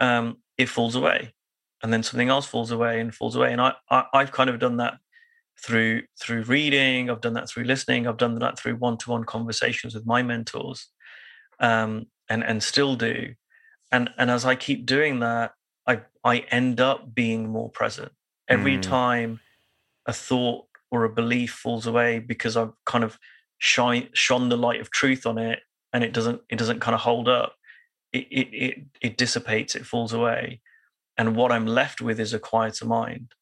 [0.00, 1.34] um, it falls away,
[1.82, 3.52] and then something else falls away and falls away.
[3.52, 4.98] And I, I I've kind of done that
[5.62, 10.06] through through reading i've done that through listening i've done that through one-to-one conversations with
[10.06, 10.88] my mentors
[11.60, 13.34] um, and and still do
[13.90, 15.52] and and as i keep doing that
[15.86, 18.10] i i end up being more present
[18.48, 18.82] every mm.
[18.82, 19.40] time
[20.06, 23.18] a thought or a belief falls away because i've kind of
[23.58, 25.60] shine shone the light of truth on it
[25.92, 27.54] and it doesn't it doesn't kind of hold up
[28.12, 30.60] it it it, it dissipates it falls away
[31.16, 33.34] and what i'm left with is a quieter mind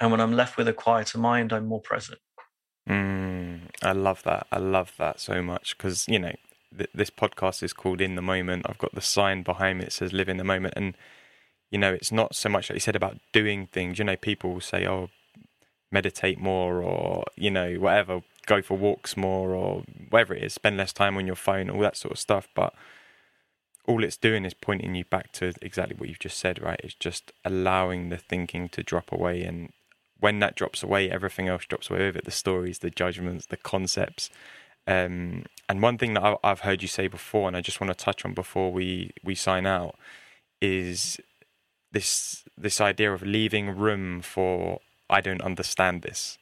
[0.00, 2.20] and when I'm left with a quieter mind, I'm more present.
[2.88, 4.46] Mm, I love that.
[4.52, 6.34] I love that so much because, you know,
[6.76, 8.66] th- this podcast is called In the Moment.
[8.68, 10.74] I've got the sign behind me that says Live in the Moment.
[10.76, 10.96] And,
[11.70, 13.98] you know, it's not so much like you said about doing things.
[13.98, 15.08] You know, people will say, oh,
[15.90, 20.76] meditate more or, you know, whatever, go for walks more or whatever it is, spend
[20.76, 22.48] less time on your phone, all that sort of stuff.
[22.54, 22.72] But
[23.86, 26.80] all it's doing is pointing you back to exactly what you've just said, right?
[26.82, 29.70] It's just allowing the thinking to drop away and
[30.18, 33.56] when that drops away, everything else drops away with it the stories, the judgments, the
[33.56, 34.30] concepts.
[34.86, 38.04] Um, and one thing that I've heard you say before, and I just want to
[38.04, 39.96] touch on before we, we sign out,
[40.60, 41.18] is
[41.92, 44.80] this this idea of leaving room for
[45.10, 46.38] I don't understand this.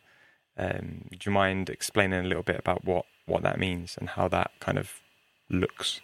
[0.57, 4.29] Um, do you mind explaining a little bit about what, what that means and how
[4.29, 4.93] that kind of
[5.51, 6.01] looks?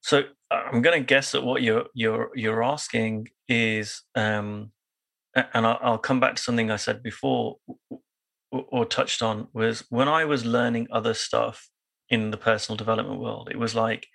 [0.00, 4.72] So I'm going to guess that what you're you're you're asking is um,
[5.34, 7.56] and I'll come back to something I said before
[8.50, 11.70] or touched on was when I was learning other stuff
[12.10, 14.06] in the personal development world, it was like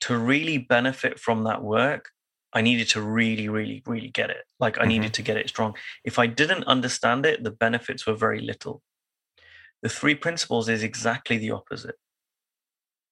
[0.00, 2.08] to really benefit from that work,
[2.54, 4.44] I needed to really, really, really get it.
[4.60, 4.88] Like I mm-hmm.
[4.90, 5.74] needed to get it strong.
[6.04, 8.80] If I didn't understand it, the benefits were very little.
[9.82, 11.96] The three principles is exactly the opposite.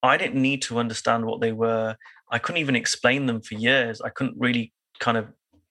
[0.01, 1.97] I didn't need to understand what they were.
[2.31, 4.01] I couldn't even explain them for years.
[4.01, 5.27] I couldn't really kind of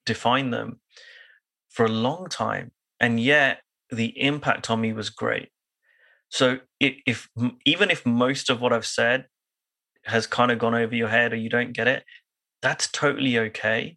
[0.07, 0.81] define them
[1.71, 2.73] for a long time.
[3.01, 3.61] And yet
[3.91, 5.49] the impact on me was great.
[6.29, 7.29] So if, if
[7.67, 9.27] even if most of what I've said
[10.05, 12.05] has kind of gone over your head or you don't get it,
[12.63, 13.97] that's totally okay.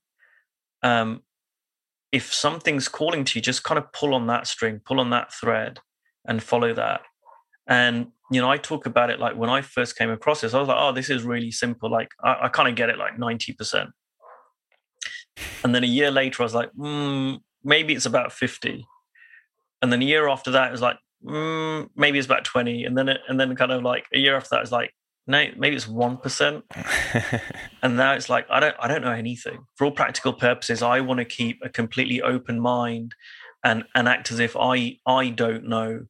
[0.84, 1.22] Um,
[2.12, 5.34] if something's calling to you, just kind of pull on that string, pull on that
[5.34, 5.80] thread,
[6.26, 7.02] and follow that.
[7.68, 10.60] And you know, I talk about it like when I first came across this, I
[10.60, 11.90] was like, "Oh, this is really simple.
[11.90, 13.90] Like, I, I kind of get it, like ninety percent."
[15.64, 18.86] And then a year later, I was like, mm, "Maybe it's about 50.
[19.82, 22.86] And then a year after that, it was like, mm, "Maybe it's about 20.
[22.86, 24.94] And then, it, and then, kind of like a year after that, it was like,
[25.28, 26.64] no, maybe it's one percent.
[27.82, 29.66] and now it's like I don't, I don't know anything.
[29.76, 33.16] For all practical purposes, I want to keep a completely open mind
[33.64, 36.06] and and act as if I I don't know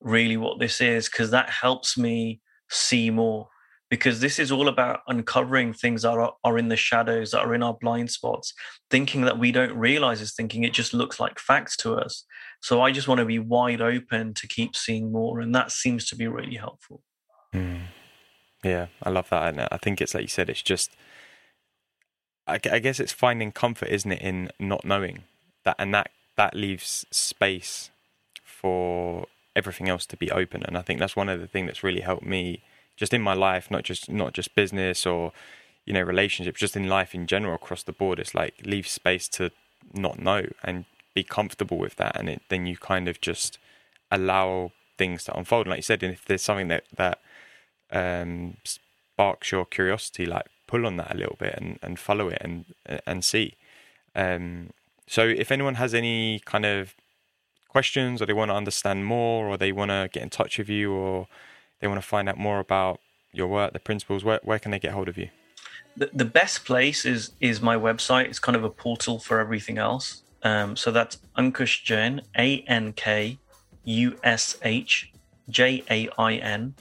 [0.00, 2.40] really what this is because that helps me
[2.70, 3.48] see more
[3.90, 7.54] because this is all about uncovering things that are, are in the shadows that are
[7.54, 8.52] in our blind spots
[8.90, 12.24] thinking that we don't realize is thinking it just looks like facts to us
[12.62, 16.06] so i just want to be wide open to keep seeing more and that seems
[16.06, 17.02] to be really helpful
[17.54, 17.80] mm.
[18.64, 20.90] Yeah i love that and i think it's like you said it's just
[22.46, 25.24] I, I guess it's finding comfort isn't it in not knowing
[25.64, 27.90] that and that that leaves space
[28.44, 30.62] for everything else to be open.
[30.62, 32.62] And I think that's one of the things that's really helped me
[32.96, 35.32] just in my life, not just not just business or
[35.84, 38.18] you know relationships, just in life in general across the board.
[38.18, 39.50] It's like leave space to
[39.92, 40.84] not know and
[41.14, 43.58] be comfortable with that, and it, then you kind of just
[44.10, 45.66] allow things to unfold.
[45.66, 47.20] And like you said, if there's something that that
[47.90, 52.38] um, sparks your curiosity, like pull on that a little bit and, and follow it
[52.40, 52.64] and
[53.06, 53.54] and see.
[54.14, 54.70] Um,
[55.06, 56.94] so if anyone has any kind of
[57.68, 60.68] questions or they want to understand more or they want to get in touch with
[60.68, 61.26] you or
[61.80, 63.00] they want to find out more about
[63.32, 65.28] your work, the principles, where, where can they get hold of you?
[65.96, 68.26] The, the best place is is my website.
[68.26, 70.22] It's kind of a portal for everything else.
[70.42, 73.38] Um, so that's Ankush Jain, A N K
[73.84, 75.12] U S H
[75.48, 76.74] J A I N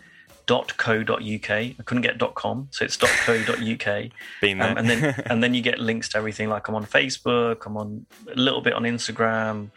[0.47, 1.51] dot co dot uk.
[1.51, 4.11] I couldn't get dot com, so it's dot co dot uk.
[4.41, 4.71] Been there.
[4.71, 6.49] Um, and then and then you get links to everything.
[6.49, 9.69] Like I'm on Facebook, I'm on a little bit on Instagram.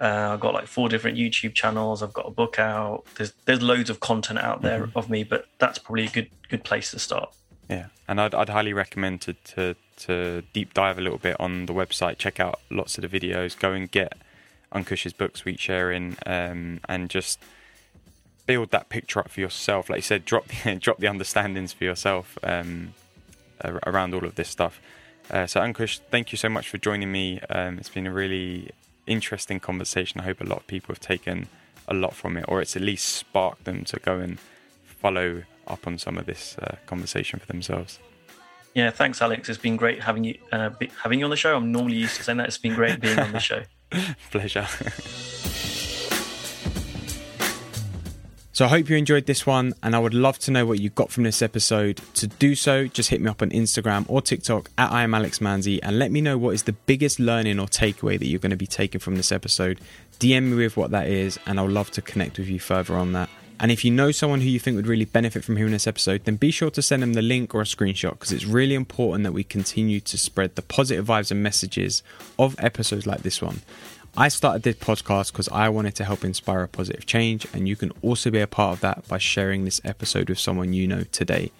[0.00, 2.02] Uh, I've got like four different YouTube channels.
[2.02, 3.04] I've got a book out.
[3.16, 4.98] There's there's loads of content out there mm-hmm.
[4.98, 7.34] of me, but that's probably a good good place to start.
[7.68, 11.66] Yeah, and I'd I'd highly recommend to to to deep dive a little bit on
[11.66, 12.18] the website.
[12.18, 13.58] Check out lots of the videos.
[13.58, 14.14] Go and get
[14.72, 17.38] Ankush's book, Sweet Sharing, um, and just
[18.50, 19.88] build that picture up for yourself.
[19.88, 22.94] Like you said, drop the, drop the understandings for yourself um,
[23.86, 24.80] around all of this stuff.
[25.30, 27.38] Uh, so Ankush, thank you so much for joining me.
[27.48, 28.72] Um, it's been a really
[29.06, 30.20] interesting conversation.
[30.20, 31.46] I hope a lot of people have taken
[31.86, 34.40] a lot from it, or it's at least sparked them to go and
[34.82, 38.00] follow up on some of this uh, conversation for themselves.
[38.74, 39.48] Yeah, thanks, Alex.
[39.48, 40.70] It's been great having you uh,
[41.00, 41.54] having you on the show.
[41.54, 42.48] I'm normally used to saying that.
[42.48, 43.62] It's been great being on the show.
[44.32, 44.66] Pleasure.
[48.60, 50.90] So I hope you enjoyed this one, and I would love to know what you
[50.90, 52.02] got from this episode.
[52.12, 55.38] To do so, just hit me up on Instagram or TikTok at I am Alex
[55.38, 58.50] Manzi and let me know what is the biggest learning or takeaway that you're going
[58.50, 59.80] to be taking from this episode.
[60.18, 63.14] DM me with what that is, and I'll love to connect with you further on
[63.14, 63.30] that.
[63.60, 66.26] And if you know someone who you think would really benefit from hearing this episode,
[66.26, 69.24] then be sure to send them the link or a screenshot because it's really important
[69.24, 72.02] that we continue to spread the positive vibes and messages
[72.38, 73.62] of episodes like this one.
[74.16, 77.76] I started this podcast because I wanted to help inspire a positive change, and you
[77.76, 81.04] can also be a part of that by sharing this episode with someone you know
[81.12, 81.52] today.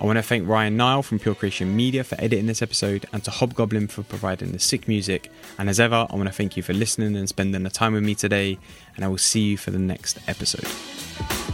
[0.00, 3.22] I want to thank Ryan Nile from Pure Creation Media for editing this episode and
[3.24, 5.30] to Hobgoblin for providing the sick music.
[5.58, 8.04] And as ever, I want to thank you for listening and spending the time with
[8.04, 8.58] me today,
[8.96, 11.47] and I will see you for the next episode.